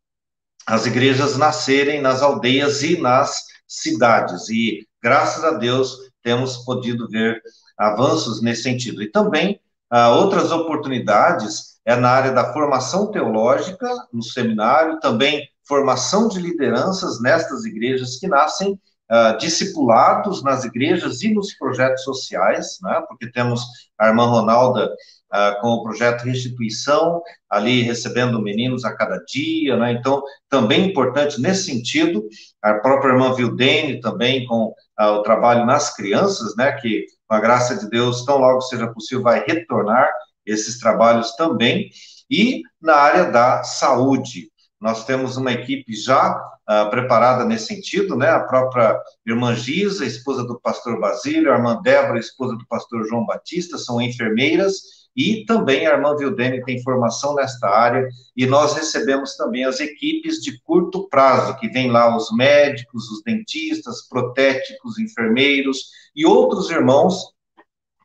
[0.66, 4.48] as igrejas nascerem nas aldeias e nas cidades.
[4.48, 7.40] E, graças a Deus, temos podido ver
[7.76, 9.02] avanços nesse sentido.
[9.02, 9.60] E também
[9.90, 17.20] ah, outras oportunidades é na área da formação teológica, no seminário, também formação de lideranças
[17.20, 18.78] nestas igrejas que nascem
[19.10, 23.02] uh, discipulados nas igrejas e nos projetos sociais, né?
[23.08, 23.62] porque temos
[23.98, 24.86] a irmã Ronalda
[25.32, 29.92] uh, com o projeto Restituição, ali recebendo meninos a cada dia, né?
[29.92, 32.24] então também importante nesse sentido,
[32.62, 36.72] a própria irmã Vildene também com uh, o trabalho nas crianças, né?
[36.72, 40.08] que com a graça de Deus, tão logo seja possível, vai retornar
[40.46, 41.90] esses trabalhos também,
[42.30, 44.50] e na área da saúde,
[44.80, 48.30] nós temos uma equipe já uh, preparada nesse sentido, né?
[48.30, 53.26] A própria irmã Giza, esposa do pastor Basílio, a irmã Débora, esposa do pastor João
[53.26, 59.36] Batista, são enfermeiras, e também a irmã Vildene tem formação nesta área, e nós recebemos
[59.36, 65.90] também as equipes de curto prazo, que vem lá os médicos, os dentistas, protéticos, enfermeiros
[66.14, 67.32] e outros irmãos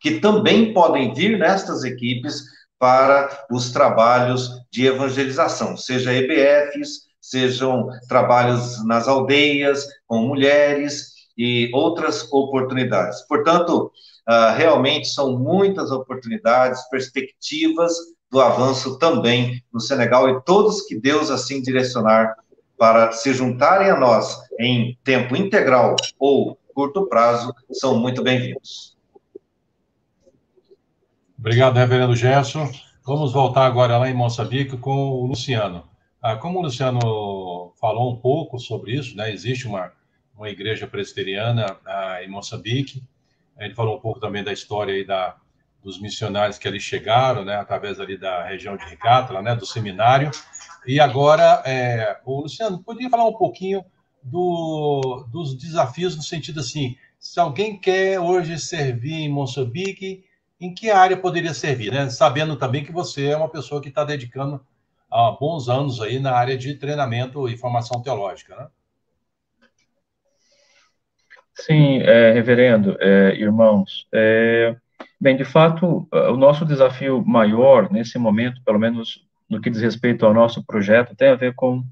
[0.01, 2.43] que também podem vir nestas equipes
[2.77, 12.27] para os trabalhos de evangelização, seja EBFs, sejam trabalhos nas aldeias, com mulheres e outras
[12.31, 13.21] oportunidades.
[13.27, 13.91] Portanto,
[14.27, 17.93] uh, realmente são muitas oportunidades, perspectivas
[18.31, 22.35] do avanço também no Senegal e todos que Deus assim direcionar
[22.75, 28.97] para se juntarem a nós em tempo integral ou curto prazo são muito bem-vindos.
[31.37, 32.71] Obrigado, reverendo Gerson.
[33.05, 35.83] Vamos voltar agora lá em Moçambique com o Luciano.
[36.21, 39.91] Ah, como o Luciano falou um pouco sobre isso, né, existe uma,
[40.37, 43.03] uma igreja presbiteriana ah, em Moçambique.
[43.59, 45.35] Ele falou um pouco também da história aí da,
[45.83, 50.31] dos missionários que ali chegaram, né, através ali da região de Ricátala, né, do seminário.
[50.87, 53.83] E agora, é, o Luciano, poderia falar um pouquinho
[54.23, 60.23] do, dos desafios no sentido assim, se alguém quer hoje servir em Moçambique,
[60.63, 62.09] em que área poderia servir, né?
[62.09, 64.65] Sabendo também que você é uma pessoa que está dedicando
[65.11, 68.67] há bons anos aí na área de treinamento e formação teológica, né?
[71.53, 74.07] Sim, é, reverendo, é, irmãos.
[74.11, 74.75] É,
[75.19, 80.25] bem, de fato, o nosso desafio maior nesse momento, pelo menos no que diz respeito
[80.25, 81.83] ao nosso projeto, tem a ver com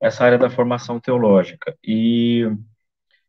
[0.00, 1.76] essa área da formação teológica.
[1.84, 2.50] E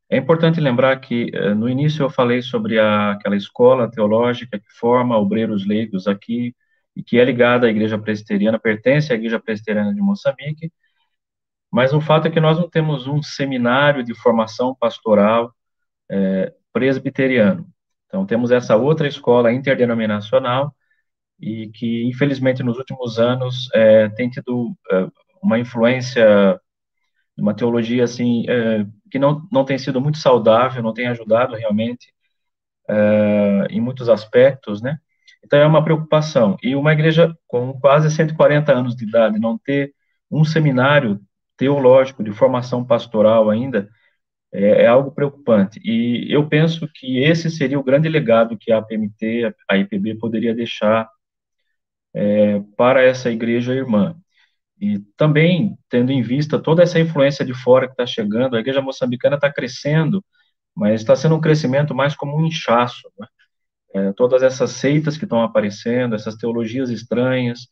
[0.09, 4.71] é importante lembrar que eh, no início eu falei sobre a, aquela escola teológica que
[4.79, 6.55] forma obreiros leigos aqui
[6.95, 10.71] e que é ligada à Igreja Presbiteriana, pertence à Igreja Presbiteriana de Moçambique,
[11.71, 15.53] mas o fato é que nós não temos um seminário de formação pastoral
[16.09, 17.67] é, presbiteriano.
[18.07, 20.73] Então, temos essa outra escola interdenominacional
[21.39, 25.07] e que, infelizmente, nos últimos anos é, tem tido é,
[25.41, 26.59] uma influência
[27.37, 28.45] uma teologia assim
[29.09, 32.13] que não, não tem sido muito saudável, não tem ajudado realmente
[32.89, 34.99] é, em muitos aspectos, né?
[35.43, 36.57] Então é uma preocupação.
[36.63, 39.93] E uma igreja com quase 140 anos de idade não ter
[40.31, 41.19] um seminário
[41.57, 43.89] teológico de formação pastoral ainda
[44.51, 45.79] é, é algo preocupante.
[45.83, 50.53] E eu penso que esse seria o grande legado que a APMT, a IPB poderia
[50.55, 51.09] deixar
[52.13, 54.15] é, para essa igreja irmã.
[54.79, 58.81] E também, tendo em vista toda essa influência de fora que está chegando, a igreja
[58.81, 60.23] moçambicana está crescendo,
[60.75, 63.09] mas está sendo um crescimento mais como um inchaço.
[63.19, 63.27] Né?
[63.95, 67.67] É, todas essas seitas que estão aparecendo, essas teologias estranhas.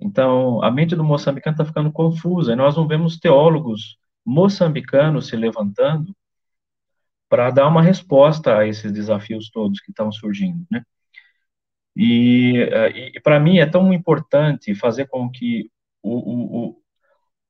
[0.00, 5.36] Então, a mente do moçambicano está ficando confusa, e nós não vemos teólogos moçambicanos se
[5.36, 6.14] levantando
[7.28, 10.82] para dar uma resposta a esses desafios todos que estão surgindo, né?
[11.96, 15.70] E, é, e para mim é tão importante fazer com que
[16.02, 16.82] o, o,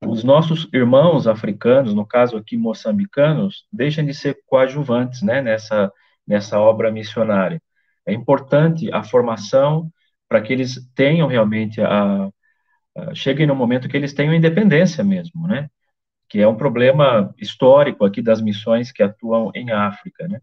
[0.07, 5.93] os nossos irmãos africanos, no caso aqui moçambicanos, deixem de ser coadjuvantes né, nessa,
[6.27, 7.61] nessa obra missionária.
[8.07, 9.91] É importante a formação
[10.29, 12.27] para que eles tenham realmente a,
[12.97, 15.71] a cheguem no momento que eles tenham independência mesmo, né?
[16.29, 20.41] Que é um problema histórico aqui das missões que atuam em África, né?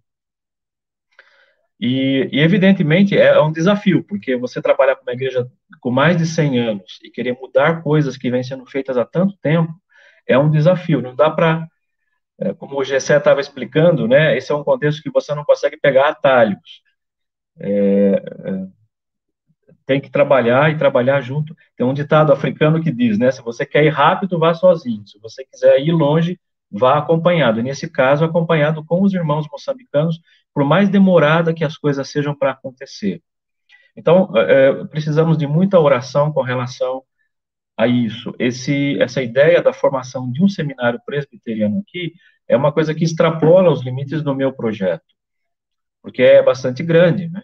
[1.86, 5.48] E, e, evidentemente, é um desafio, porque você trabalhar com uma igreja
[5.80, 9.38] com mais de 100 anos e querer mudar coisas que vêm sendo feitas há tanto
[9.38, 9.72] tempo,
[10.28, 11.00] é um desafio.
[11.00, 11.68] Não dá para,
[12.40, 15.78] é, como o Gessé estava explicando, né, esse é um contexto que você não consegue
[15.78, 16.82] pegar atalhos.
[17.60, 18.68] É, é,
[19.86, 21.56] tem que trabalhar e trabalhar junto.
[21.78, 25.06] Tem um ditado africano que diz, né, se você quer ir rápido, vá sozinho.
[25.08, 26.40] Se você quiser ir longe,
[26.72, 27.62] vá acompanhado.
[27.62, 30.20] Nesse caso, acompanhado com os irmãos moçambicanos,
[30.56, 33.22] por mais demorada que as coisas sejam para acontecer.
[33.94, 37.04] Então, é, precisamos de muita oração com relação
[37.78, 38.34] a isso.
[38.40, 42.14] Esse, essa ideia da formação de um seminário presbiteriano aqui
[42.48, 45.04] é uma coisa que extrapola os limites do meu projeto,
[46.02, 47.44] porque é bastante grande, né?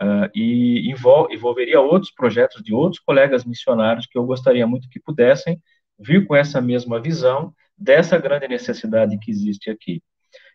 [0.00, 5.00] Uh, e envol envolveria outros projetos de outros colegas missionários que eu gostaria muito que
[5.00, 5.58] pudessem
[5.98, 10.02] vir com essa mesma visão dessa grande necessidade que existe aqui.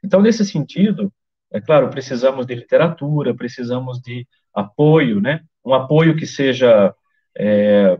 [0.03, 1.11] Então, nesse sentido,
[1.51, 5.41] é claro, precisamos de literatura, precisamos de apoio, né?
[5.65, 6.93] Um apoio que seja
[7.37, 7.97] é,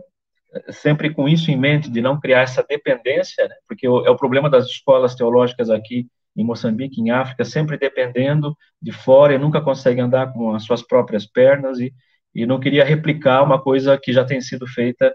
[0.70, 3.56] sempre com isso em mente, de não criar essa dependência, né?
[3.68, 8.92] porque é o problema das escolas teológicas aqui em Moçambique, em África, sempre dependendo de
[8.92, 11.94] fora e nunca conseguem andar com as suas próprias pernas e,
[12.34, 15.14] e não queria replicar uma coisa que já tem sido feita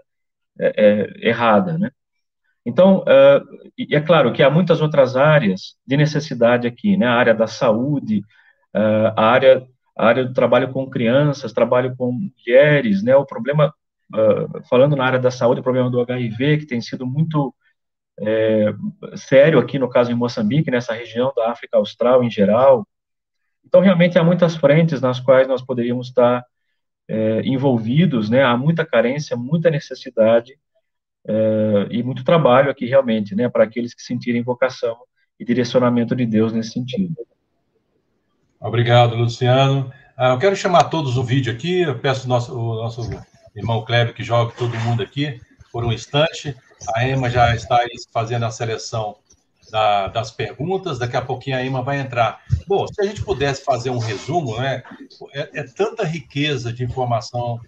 [0.59, 1.91] é, é, errada, né?
[2.67, 7.07] Então, uh, é claro que há muitas outras áreas de necessidade aqui, né?
[7.07, 8.19] A área da saúde,
[8.75, 9.65] uh, a área
[9.97, 13.15] a área do trabalho com crianças, trabalho com mulheres, né?
[13.15, 13.73] O problema,
[14.13, 17.55] uh, falando na área da saúde, o problema do HIV, que tem sido muito
[18.19, 18.73] é,
[19.15, 22.85] sério aqui, no caso em Moçambique, nessa região da África Austral em geral.
[23.65, 26.43] Então, realmente, há muitas frentes nas quais nós poderíamos estar
[27.07, 28.43] é, envolvidos, né?
[28.43, 30.57] Há muita carência, muita necessidade
[31.27, 33.49] é, e muito trabalho aqui, realmente, né?
[33.49, 34.95] Para aqueles que sentirem vocação
[35.39, 37.15] e direcionamento de Deus nesse sentido.
[38.59, 39.91] Obrigado, Luciano.
[40.15, 41.81] Ah, eu quero chamar todos o vídeo aqui.
[41.81, 43.01] Eu peço nosso, o nosso
[43.55, 45.39] irmão Cléber que jogue todo mundo aqui
[45.71, 46.55] por um instante.
[46.95, 47.79] A Emma já está
[48.11, 49.17] fazendo a seleção
[49.69, 50.97] da, das perguntas.
[50.97, 52.41] Daqui a pouquinho a Emma vai entrar.
[52.67, 54.81] Bom, se a gente pudesse fazer um resumo, né?
[55.33, 57.59] É, é tanta riqueza de informação,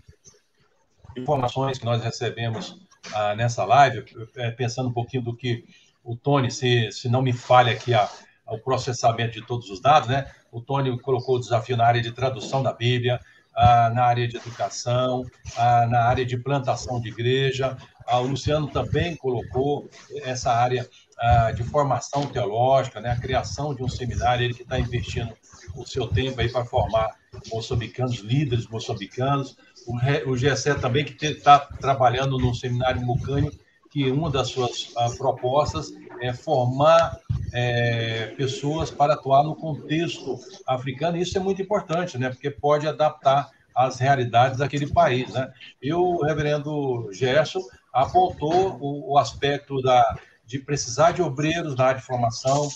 [1.16, 4.04] informações que nós recebemos ah, nessa live,
[4.36, 5.66] é, pensando um pouquinho do que
[6.04, 8.10] o Tony, se, se não me falha aqui a,
[8.48, 10.26] o processamento de todos os dados, né?
[10.52, 13.20] O Tony colocou o desafio na área de tradução da Bíblia,
[13.56, 15.26] ah, na área de educação,
[15.58, 17.78] ah, na área de plantação de igreja.
[18.08, 19.90] Ah, o Luciano também colocou
[20.24, 20.88] essa área
[21.20, 23.12] ah, de formação teológica, né?
[23.12, 25.34] A criação de um seminário, ele que está investindo
[25.82, 27.10] o seu tempo aí para formar
[27.52, 29.58] moçambicanos, líderes moçambicanos.
[29.88, 33.52] O, o também que está trabalhando no seminário Mucânio,
[33.90, 35.92] que uma das suas ah, propostas
[36.22, 37.18] é formar
[37.54, 40.38] é, pessoas para atuar no contexto
[40.68, 41.18] africano.
[41.18, 42.30] Isso é muito importante, né?
[42.30, 45.52] Porque pode adaptar às realidades daquele país, né?
[45.82, 47.62] E o reverendo Gerson
[47.94, 52.70] apontou o, o aspecto da, de precisar de obreiros na área de formação,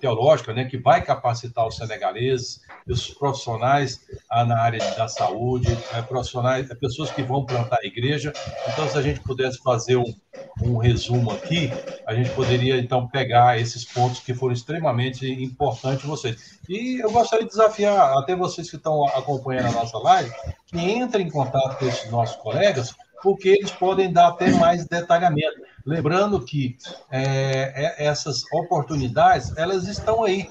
[0.00, 4.00] teológica, né, que vai capacitar os senegaleses, os profissionais
[4.32, 8.32] uh, na área da saúde, uh, profissionais, pessoas que vão plantar a igreja.
[8.68, 10.14] Então, se a gente pudesse fazer um,
[10.62, 11.70] um resumo aqui,
[12.06, 16.60] a gente poderia então pegar esses pontos que foram extremamente importantes vocês.
[16.68, 20.30] E eu gostaria de desafiar até vocês que estão acompanhando a nossa live,
[20.66, 25.60] que entrem em contato com esses nossos colegas, porque eles podem dar até mais detalhamento.
[25.86, 26.76] Lembrando que
[27.10, 30.50] é, é, essas oportunidades, elas estão aí.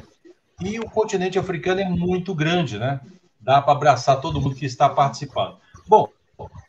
[0.62, 3.02] E o continente africano é muito grande, né?
[3.42, 5.58] Dá para abraçar todo mundo que está participando.
[5.86, 6.08] Bom,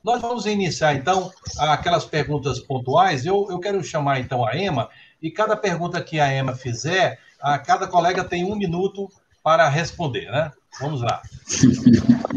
[0.03, 3.25] nós vamos iniciar, então, aquelas perguntas pontuais.
[3.25, 4.89] Eu, eu quero chamar, então, a Emma,
[5.23, 9.09] e cada pergunta que a Emma fizer, a cada colega tem um minuto
[9.45, 10.51] para responder, né?
[10.81, 11.23] Vamos lá.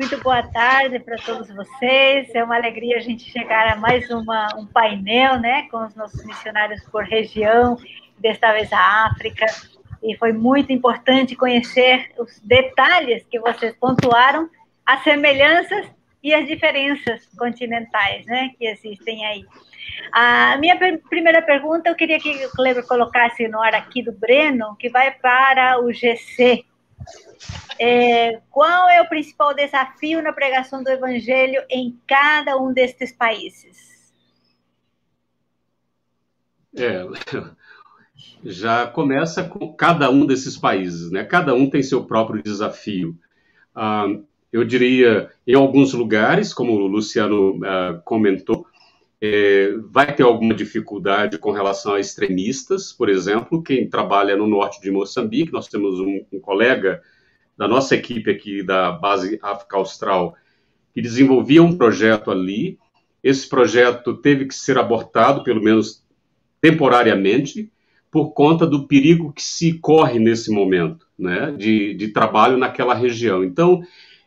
[0.00, 2.34] Muito boa tarde para todos vocês.
[2.34, 6.24] É uma alegria a gente chegar a mais uma, um painel, né, com os nossos
[6.24, 7.76] missionários por região,
[8.18, 9.44] desta vez a África.
[10.02, 14.48] E foi muito importante conhecer os detalhes que vocês pontuaram,
[14.86, 15.86] as semelhanças
[16.22, 19.44] e as diferenças continentais, né, que existem aí.
[20.14, 20.78] A minha
[21.10, 25.10] primeira pergunta, eu queria que o Kleber colocasse no ar aqui do Breno, que vai
[25.10, 26.64] para o GC,
[27.78, 34.12] é, qual é o principal desafio na pregação do evangelho em cada um destes países?
[36.76, 37.06] É,
[38.44, 41.24] já começa com cada um desses países, né?
[41.24, 43.16] Cada um tem seu próprio desafio.
[43.74, 44.06] Ah,
[44.52, 48.66] eu diria, em alguns lugares, como o Luciano ah, comentou,
[49.20, 54.80] é, vai ter alguma dificuldade com relação a extremistas, por exemplo, quem trabalha no norte
[54.80, 57.02] de Moçambique, nós temos um, um colega
[57.56, 60.34] da nossa equipe aqui da base África Austral,
[60.94, 62.78] que desenvolvia um projeto ali.
[63.22, 66.02] Esse projeto teve que ser abortado, pelo menos
[66.58, 67.70] temporariamente,
[68.10, 73.44] por conta do perigo que se corre nesse momento, né, de, de trabalho naquela região.
[73.44, 73.82] Então,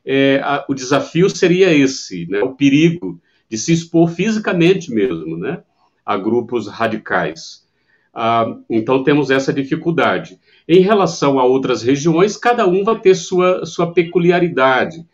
[0.06, 3.20] é, a, o desafio seria esse, né, o perigo
[3.54, 5.62] de se expor fisicamente mesmo, né,
[6.04, 7.64] a grupos radicais.
[8.12, 10.40] Ah, então, temos essa dificuldade.
[10.68, 15.06] Em relação a outras regiões, cada um vai ter sua, sua peculiaridade.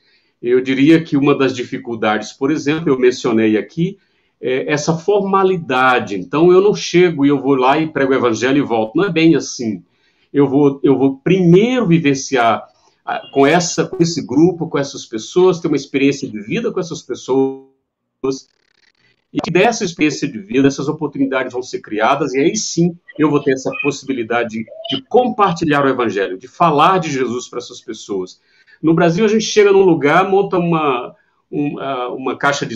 [0.42, 3.98] Eu diria que uma das dificuldades, por exemplo, eu mencionei aqui,
[4.40, 6.16] é essa formalidade.
[6.16, 8.96] Então, eu não chego e eu vou lá e prego o evangelho e volto.
[8.96, 9.84] Não é bem assim.
[10.34, 12.66] Eu vou, eu vou primeiro vivenciar
[13.06, 16.80] ah, com, essa, com esse grupo, com essas pessoas, ter uma experiência de vida com
[16.80, 17.68] essas pessoas,
[19.32, 23.30] E que dessa experiência de vida, essas oportunidades vão ser criadas, e aí sim eu
[23.30, 28.42] vou ter essa possibilidade de, compartilhar o Evangelho, de falar de Jesus para essas pessoas.
[28.82, 31.16] No Brasil, a gente chega num lugar, monta uma,
[31.50, 32.76] uma, uma caixa de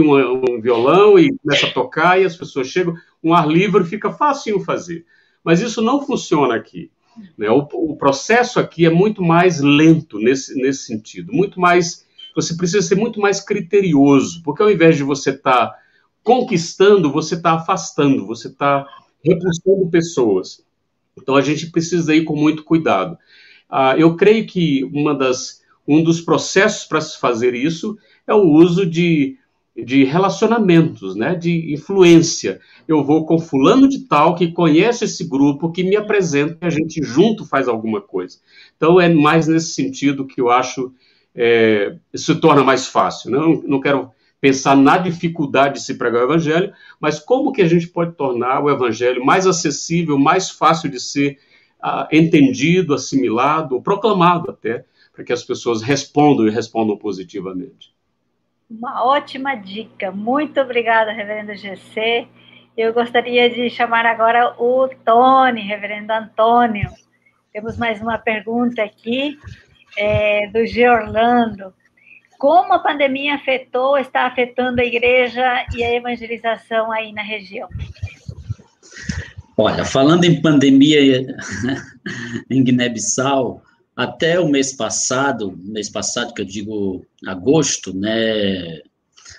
[0.00, 4.12] uma, um violão e começa a tocar, e as pessoas chegam, um ar livre fica
[4.12, 5.06] fácil fazer.
[5.42, 6.90] Mas isso não funciona aqui.
[7.38, 7.48] Né?
[7.48, 12.04] O, o, processo aqui é muito mais lento nesse, nesse sentido, muito mais.
[12.36, 15.78] Você precisa ser muito mais criterioso, porque ao invés de você estar tá
[16.22, 18.86] conquistando, você está afastando, você está
[19.24, 20.64] repulsando pessoas.
[21.16, 23.16] Então a gente precisa ir com muito cuidado.
[23.68, 27.96] Ah, eu creio que uma das, um dos processos para se fazer isso
[28.26, 29.38] é o uso de,
[29.74, 32.60] de relacionamentos, né, de influência.
[32.86, 36.70] Eu vou com fulano de tal que conhece esse grupo, que me apresenta e a
[36.70, 38.38] gente junto faz alguma coisa.
[38.76, 40.92] Então é mais nesse sentido que eu acho
[41.36, 43.30] é, se torna mais fácil.
[43.30, 43.38] Né?
[43.38, 44.10] Não, não quero
[44.40, 48.62] pensar na dificuldade de se pregar o evangelho, mas como que a gente pode tornar
[48.62, 51.38] o evangelho mais acessível, mais fácil de ser
[51.82, 57.94] uh, entendido, assimilado, proclamado até, para que as pessoas respondam e respondam positivamente.
[58.68, 60.10] Uma ótima dica.
[60.10, 62.26] Muito obrigada, reverendo GC.
[62.76, 66.90] Eu gostaria de chamar agora o Tony, reverendo Antônio.
[67.52, 69.38] Temos mais uma pergunta aqui
[69.96, 70.88] é, do G.
[70.88, 71.72] Orlando
[72.38, 77.68] como a pandemia afetou, está afetando a igreja e a evangelização aí na região?
[79.56, 81.00] Olha, falando em pandemia
[82.50, 83.62] em Guiné-Bissau,
[83.96, 88.80] até o mês passado, mês passado que eu digo agosto, né,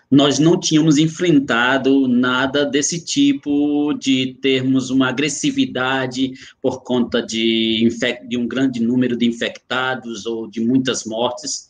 [0.09, 7.89] nós não tínhamos enfrentado nada desse tipo de termos uma agressividade por conta de,
[8.27, 11.67] de um grande número de infectados ou de muitas mortes.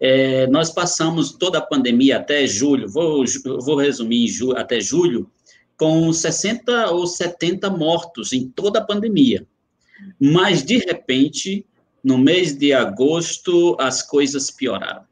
[0.00, 3.24] É, nós passamos toda a pandemia até julho, vou,
[3.60, 5.30] vou resumir, julho, até julho,
[5.76, 9.46] com 60 ou 70 mortos em toda a pandemia.
[10.20, 11.64] Mas, de repente,
[12.02, 15.04] no mês de agosto, as coisas pioraram.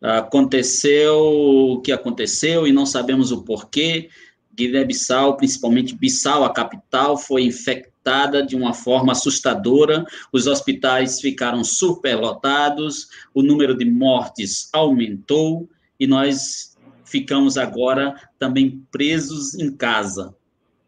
[0.00, 4.08] Aconteceu o que aconteceu e não sabemos o porquê.
[4.54, 13.08] Guiné-Bissau, principalmente Bissau, a capital, foi infectada de uma forma assustadora, os hospitais ficaram superlotados,
[13.34, 15.68] o número de mortes aumentou
[15.98, 20.34] e nós ficamos agora também presos em casa.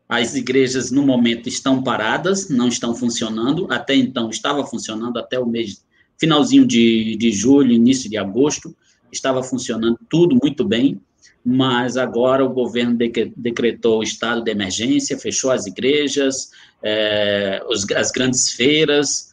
[0.09, 3.67] As igrejas, no momento, estão paradas, não estão funcionando.
[3.71, 5.85] Até então, estava funcionando até o mês,
[6.17, 8.75] finalzinho de, de julho, início de agosto,
[9.13, 11.01] estava funcionando tudo muito bem
[11.45, 12.99] mas agora o governo
[13.37, 16.51] decretou o estado de emergência, fechou as igrejas,
[16.83, 19.29] é, os, as grandes feiras,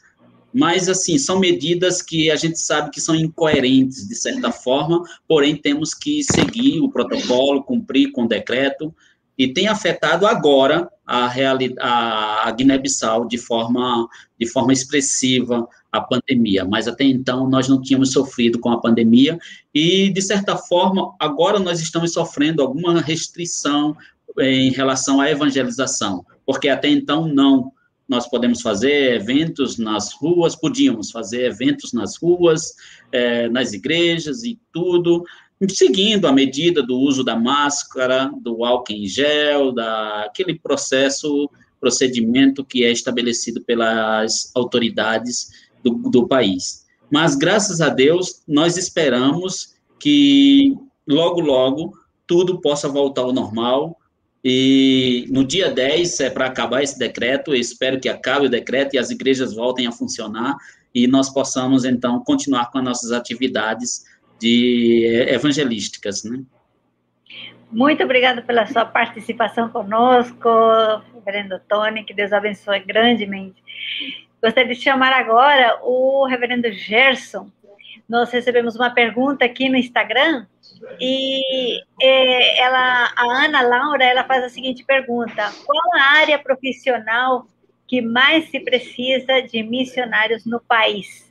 [0.57, 5.57] mas, assim, são medidas que a gente sabe que são incoerentes, de certa forma, porém
[5.57, 8.95] temos que seguir o protocolo, cumprir com o decreto,
[9.37, 11.31] e tem afetado agora a,
[11.79, 14.07] a, a Guiné-Bissau de forma,
[14.39, 19.37] de forma expressiva a pandemia, mas até então nós não tínhamos sofrido com a pandemia
[19.73, 23.95] e, de certa forma, agora nós estamos sofrendo alguma restrição
[24.39, 27.71] em relação à evangelização, porque até então não.
[28.07, 32.75] Nós podemos fazer eventos nas ruas, podíamos fazer eventos nas ruas,
[33.11, 35.23] é, nas igrejas e tudo,
[35.69, 41.49] seguindo a medida do uso da máscara, do álcool em gel, daquele processo,
[41.79, 45.49] procedimento que é estabelecido pelas autoridades
[45.83, 46.85] do, do país.
[47.11, 50.75] Mas, graças a Deus, nós esperamos que
[51.07, 51.93] logo, logo,
[52.27, 53.97] tudo possa voltar ao normal.
[54.43, 57.51] E no dia 10 é para acabar esse decreto.
[57.51, 60.57] Eu espero que acabe o decreto e as igrejas voltem a funcionar
[60.95, 64.05] e nós possamos, então, continuar com as nossas atividades
[64.39, 66.43] de evangelísticas, né?
[67.71, 70.49] Muito obrigada pela sua participação conosco,
[71.13, 73.61] reverendo Tony, que Deus abençoe grandemente.
[74.41, 77.49] Gostaria de chamar agora o reverendo Gerson.
[78.07, 80.45] Nós recebemos uma pergunta aqui no Instagram
[80.99, 87.47] e é, ela, a Ana Laura, ela faz a seguinte pergunta: qual a área profissional
[87.87, 91.24] que mais se precisa de missionários no país?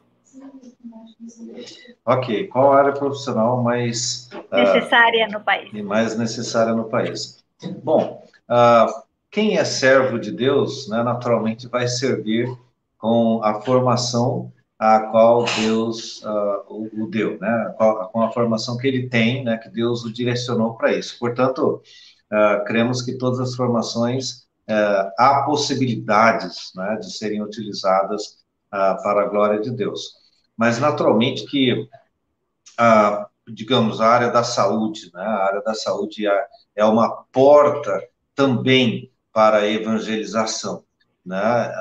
[2.04, 5.70] Ok, qual a área profissional mais ah, necessária uh, no país?
[5.72, 7.42] E mais necessária no país.
[7.82, 12.48] Bom, uh, quem é servo de Deus, né, naturalmente vai servir
[12.98, 17.74] com a formação a qual Deus uh, o, o, deu, né,
[18.12, 21.18] com a formação que ele tem, né, que Deus o direcionou para isso.
[21.18, 21.82] Portanto,
[22.66, 24.48] cremos que todas as formações
[25.16, 28.38] há possibilidades né, de serem utilizadas
[28.70, 30.23] para a glória de Deus
[30.56, 31.88] mas naturalmente que,
[32.78, 36.24] a, digamos, a área da saúde, né, a área da saúde
[36.74, 38.02] é uma porta
[38.34, 40.84] também para a evangelização.
[41.24, 41.72] Né?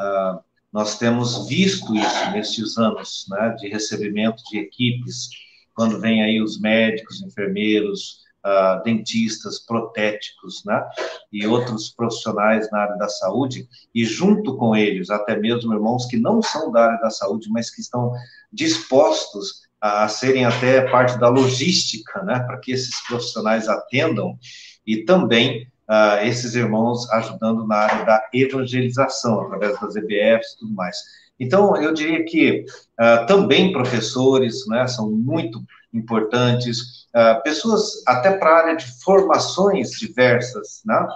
[0.72, 5.30] Nós temos visto isso nestes anos né, de recebimento de equipes,
[5.76, 10.84] quando vem aí os médicos, enfermeiros, uh, dentistas, protéticos, né,
[11.32, 16.18] e outros profissionais na área da saúde, e junto com eles, até mesmo irmãos que
[16.18, 18.12] não são da área da saúde, mas que estão
[18.52, 24.38] dispostos a serem até parte da logística, né, para que esses profissionais atendam,
[24.86, 30.74] e também uh, esses irmãos ajudando na área da evangelização, através das EBFs e tudo
[30.74, 30.98] mais.
[31.40, 32.64] Então, eu diria que
[33.00, 35.62] uh, também professores né, são muito
[35.94, 41.08] importantes, uh, pessoas até para a área de formações diversas, né?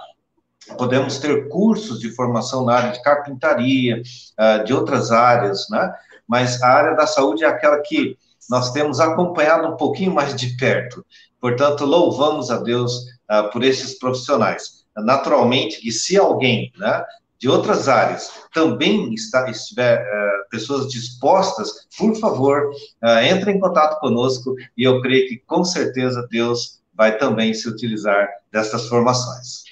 [0.76, 4.02] Podemos ter cursos de formação na área de carpintaria,
[4.38, 5.92] uh, de outras áreas, né?
[6.26, 8.16] Mas a área da saúde é aquela que
[8.48, 11.04] nós temos acompanhado um pouquinho mais de perto.
[11.40, 12.92] Portanto, louvamos a Deus
[13.30, 14.84] uh, por esses profissionais.
[14.96, 17.04] Naturalmente que se alguém, né,
[17.38, 22.70] de outras áreas também está, estiver uh, pessoas dispostas, por favor,
[23.02, 27.68] uh, entre em contato conosco e eu creio que com certeza Deus vai também se
[27.68, 29.68] utilizar dessas formações.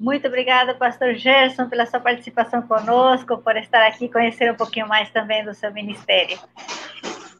[0.00, 5.10] Muito obrigada, pastor Gerson, pela sua participação conosco, por estar aqui conhecer um pouquinho mais
[5.10, 6.38] também do seu ministério.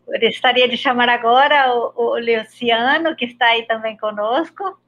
[0.07, 4.79] Eu gostaria de chamar agora o, o Luciano, que está aí também conosco.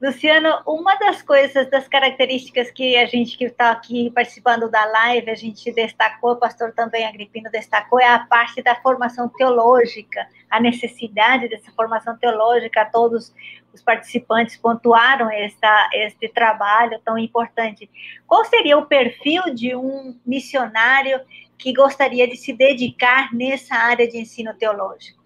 [0.00, 5.30] Luciano, uma das coisas, das características que a gente que está aqui participando da live,
[5.30, 10.60] a gente destacou, o pastor também Agripino destacou, é a parte da formação teológica, a
[10.60, 13.34] necessidade dessa formação teológica, todos
[13.72, 17.88] os participantes pontuaram esta, este trabalho tão importante.
[18.26, 21.20] Qual seria o perfil de um missionário
[21.56, 25.24] que gostaria de se dedicar nessa área de ensino teológico?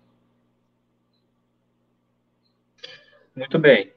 [3.35, 3.93] Muito bem.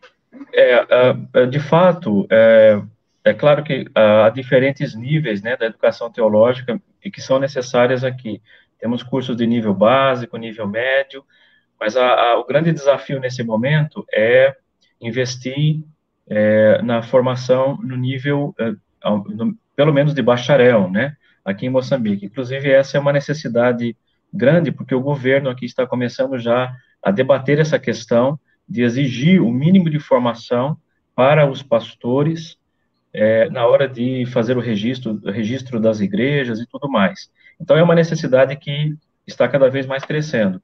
[0.53, 0.85] É,
[1.33, 2.81] é, de fato, é,
[3.23, 8.41] é claro que há diferentes níveis né, da educação teológica e que são necessárias aqui.
[8.79, 11.23] Temos cursos de nível básico, nível médio,
[11.79, 14.55] mas a, a, o grande desafio nesse momento é
[14.99, 15.83] investir
[16.27, 18.71] é, na formação no nível, é,
[19.05, 22.25] no, pelo menos de bacharel, né, aqui em Moçambique.
[22.25, 23.95] Inclusive, essa é uma necessidade
[24.33, 29.51] grande, porque o governo aqui está começando já a debater essa questão, de exigir o
[29.51, 30.77] mínimo de formação
[31.15, 32.57] para os pastores
[33.13, 37.29] é, na hora de fazer o registro, o registro das igrejas e tudo mais.
[37.61, 38.95] Então, é uma necessidade que
[39.27, 40.61] está cada vez mais crescendo.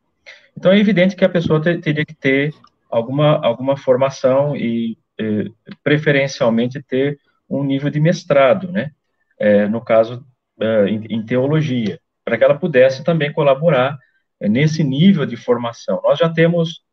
[0.57, 2.53] Então, é evidente que a pessoa ter, teria que ter
[2.89, 5.45] alguma, alguma formação e, é,
[5.84, 8.91] preferencialmente, ter um nível de mestrado, né?
[9.39, 10.26] É, no caso,
[10.59, 13.97] é, em, em, teologia, para que ela pudesse também colaborar
[14.39, 16.01] é, nesse nível de formação.
[16.03, 16.84] Nós já temos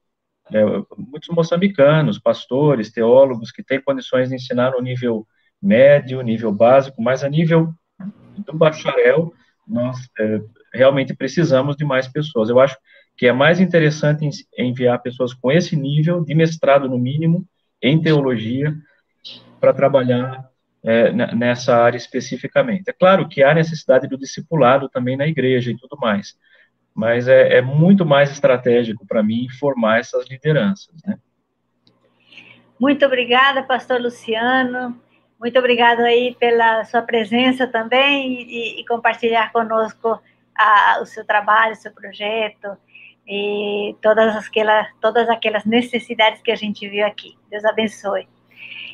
[0.52, 0.64] é,
[0.96, 5.26] muitos moçambicanos, pastores, teólogos, que têm condições de ensinar no nível
[5.60, 7.72] médio, nível básico, mas a nível
[8.38, 9.32] do bacharel,
[9.66, 10.40] nós é,
[10.72, 12.48] realmente precisamos de mais pessoas.
[12.48, 12.76] Eu acho
[13.16, 17.44] que é mais interessante enviar pessoas com esse nível de mestrado, no mínimo,
[17.82, 18.74] em teologia,
[19.58, 20.48] para trabalhar
[20.84, 22.88] é, nessa área especificamente.
[22.88, 26.36] É claro que há necessidade do discipulado também na igreja e tudo mais,
[26.96, 31.18] mas é, é muito mais estratégico para mim formar essas lideranças, né?
[32.80, 34.98] Muito obrigada, pastor Luciano.
[35.38, 40.18] Muito obrigado aí pela sua presença também e, e compartilhar conosco
[40.56, 42.78] a, o seu trabalho, o seu projeto
[43.28, 47.36] e todas aquelas, todas aquelas necessidades que a gente viu aqui.
[47.50, 48.26] Deus abençoe.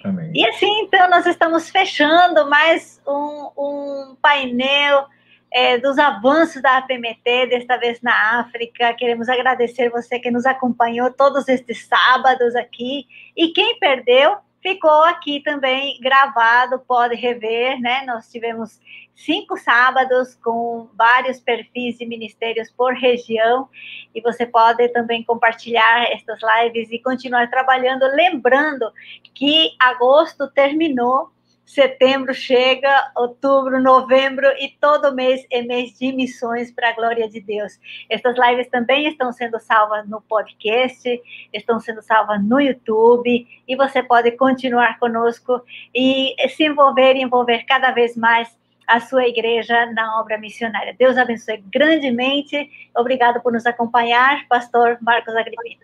[0.04, 0.32] Amém.
[0.34, 5.06] E assim, então, nós estamos fechando mais um, um painel
[5.52, 8.94] é, dos avanços da APMT, desta vez na África.
[8.94, 13.06] Queremos agradecer você que nos acompanhou todos estes sábados aqui.
[13.36, 18.04] E quem perdeu, ficou aqui também gravado, pode rever, né?
[18.06, 18.80] Nós tivemos
[19.14, 23.68] cinco sábados com vários perfis de ministérios por região
[24.14, 28.90] e você pode também compartilhar estas lives e continuar trabalhando, lembrando
[29.34, 31.30] que agosto terminou
[31.64, 37.40] setembro chega, outubro, novembro e todo mês é mês de missões para a glória de
[37.40, 37.72] Deus.
[38.10, 41.22] Estas lives também estão sendo salvas no podcast,
[41.52, 45.62] estão sendo salvas no YouTube e você pode continuar conosco
[45.94, 48.54] e se envolver e envolver cada vez mais
[48.86, 50.94] a sua igreja na obra missionária.
[50.98, 52.68] Deus abençoe grandemente.
[52.94, 55.82] Obrigado por nos acompanhar, pastor Marcos Agripino.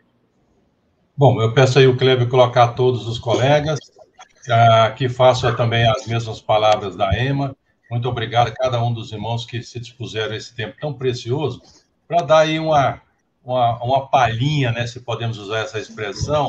[1.17, 3.79] Bom, eu peço aí o Cleber colocar todos os colegas
[4.97, 7.57] que faço também as mesmas palavras da Ema.
[7.91, 11.63] Muito obrigado a cada um dos irmãos que se dispuseram esse tempo tão precioso
[12.07, 13.01] para dar aí uma,
[13.45, 16.47] uma, uma palhinha, né, se podemos usar essa expressão,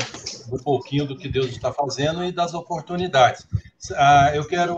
[0.51, 3.45] um pouquinho do que Deus está fazendo e das oportunidades.
[3.95, 4.75] Ah, eu quero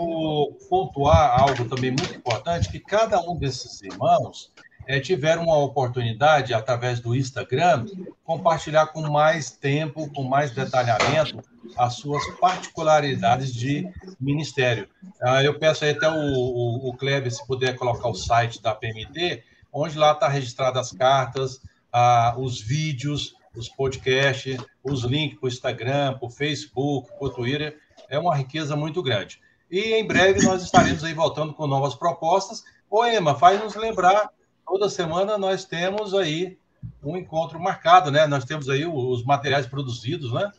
[0.69, 4.51] pontuar algo também muito importante, que cada um desses irmãos
[4.87, 7.85] é, tiveram uma oportunidade, através do Instagram,
[8.23, 11.41] compartilhar com mais tempo, com mais detalhamento,
[11.77, 13.87] as suas particularidades de
[14.19, 14.87] ministério.
[15.21, 18.75] Ah, eu peço aí até o, o, o Kleber, se puder colocar o site da
[18.75, 25.45] PMT, onde lá está registradas as cartas, ah, os vídeos, os podcasts, os links para
[25.45, 27.77] o Instagram, para o Facebook, para o Twitter.
[28.09, 29.39] É uma riqueza muito grande.
[29.69, 32.63] E em breve nós estaremos aí voltando com novas propostas.
[32.89, 34.29] Ô, Emma, faz nos lembrar,
[34.71, 36.57] toda semana nós temos aí
[37.03, 38.25] um encontro marcado, né?
[38.25, 40.49] Nós temos aí os materiais produzidos, né?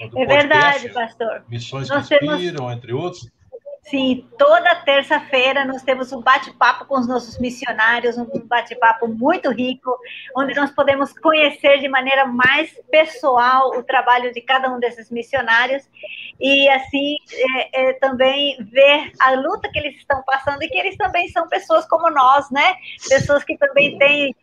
[0.00, 1.44] é podcast, verdade, pastor.
[1.48, 2.72] Missões nós que inspiram, temos...
[2.72, 3.28] entre outros.
[3.90, 9.98] Sim, toda terça-feira nós temos um bate-papo com os nossos missionários, um bate-papo muito rico,
[10.36, 15.88] onde nós podemos conhecer de maneira mais pessoal o trabalho de cada um desses missionários
[16.38, 20.96] e assim é, é, também ver a luta que eles estão passando e que eles
[20.98, 22.74] também são pessoas como nós, né?
[23.08, 24.36] Pessoas que também têm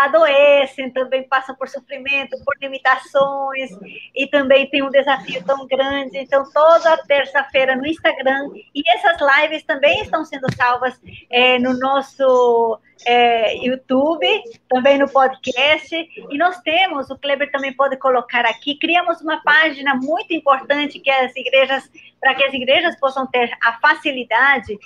[0.00, 3.70] adoecem, também passam por sofrimento, por limitações,
[4.14, 6.18] e também tem um desafio tão grande.
[6.18, 10.98] Então, toda terça-feira no Instagram, e essas lives também estão sendo salvas
[11.30, 14.26] é, no nosso é, YouTube,
[14.68, 19.94] também no podcast, e nós temos, o Kleber também pode colocar aqui, criamos uma página
[19.94, 21.90] muito importante que as igrejas,
[22.20, 24.78] para que as igrejas possam ter a facilidade,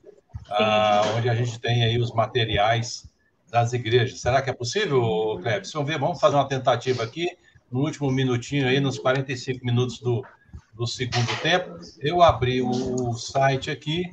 [0.50, 3.08] Ah, onde a gente tem aí os materiais
[3.52, 4.20] das igrejas.
[4.20, 5.62] Será que é possível, Cleber?
[5.72, 7.30] Vamos ver, vamos fazer uma tentativa aqui,
[7.72, 10.26] no último minutinho aí, nos 45 minutos do,
[10.74, 11.78] do segundo tempo.
[12.00, 14.12] Eu abri o site aqui,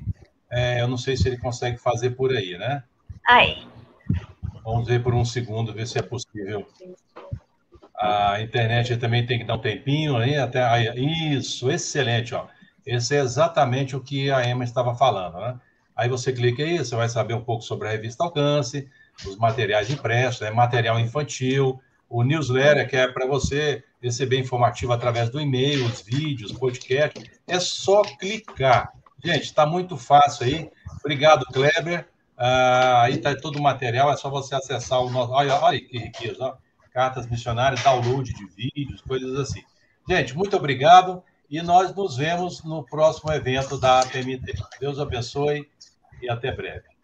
[0.51, 2.83] é, eu não sei se ele consegue fazer por aí, né?
[3.27, 3.67] Aí.
[4.63, 6.67] Vamos ver por um segundo, ver se é possível.
[7.99, 11.35] A internet também tem que dar um tempinho aí, até aí.
[11.35, 12.47] Isso, excelente, ó.
[12.87, 15.59] Esse é exatamente o que a Emma estava falando, né?
[15.97, 18.89] Aí você clica aí, você vai saber um pouco sobre a revista Alcance,
[19.27, 20.51] os materiais impressos, né?
[20.51, 26.53] material infantil, o newsletter, que é para você receber informativo através do e-mail, os vídeos,
[26.53, 27.19] podcast.
[27.47, 28.93] É só clicar.
[29.25, 30.71] Gente, está muito fácil aí.
[31.01, 32.07] Obrigado, Kleber.
[32.37, 35.33] Ah, aí está todo o material, é só você acessar o nosso.
[35.33, 36.57] Olha, olha que riqueza, ó.
[36.93, 39.63] cartas missionárias, download de vídeos, coisas assim.
[40.07, 44.55] Gente, muito obrigado e nós nos vemos no próximo evento da APMT.
[44.81, 45.69] Deus abençoe
[46.21, 46.96] e até breve.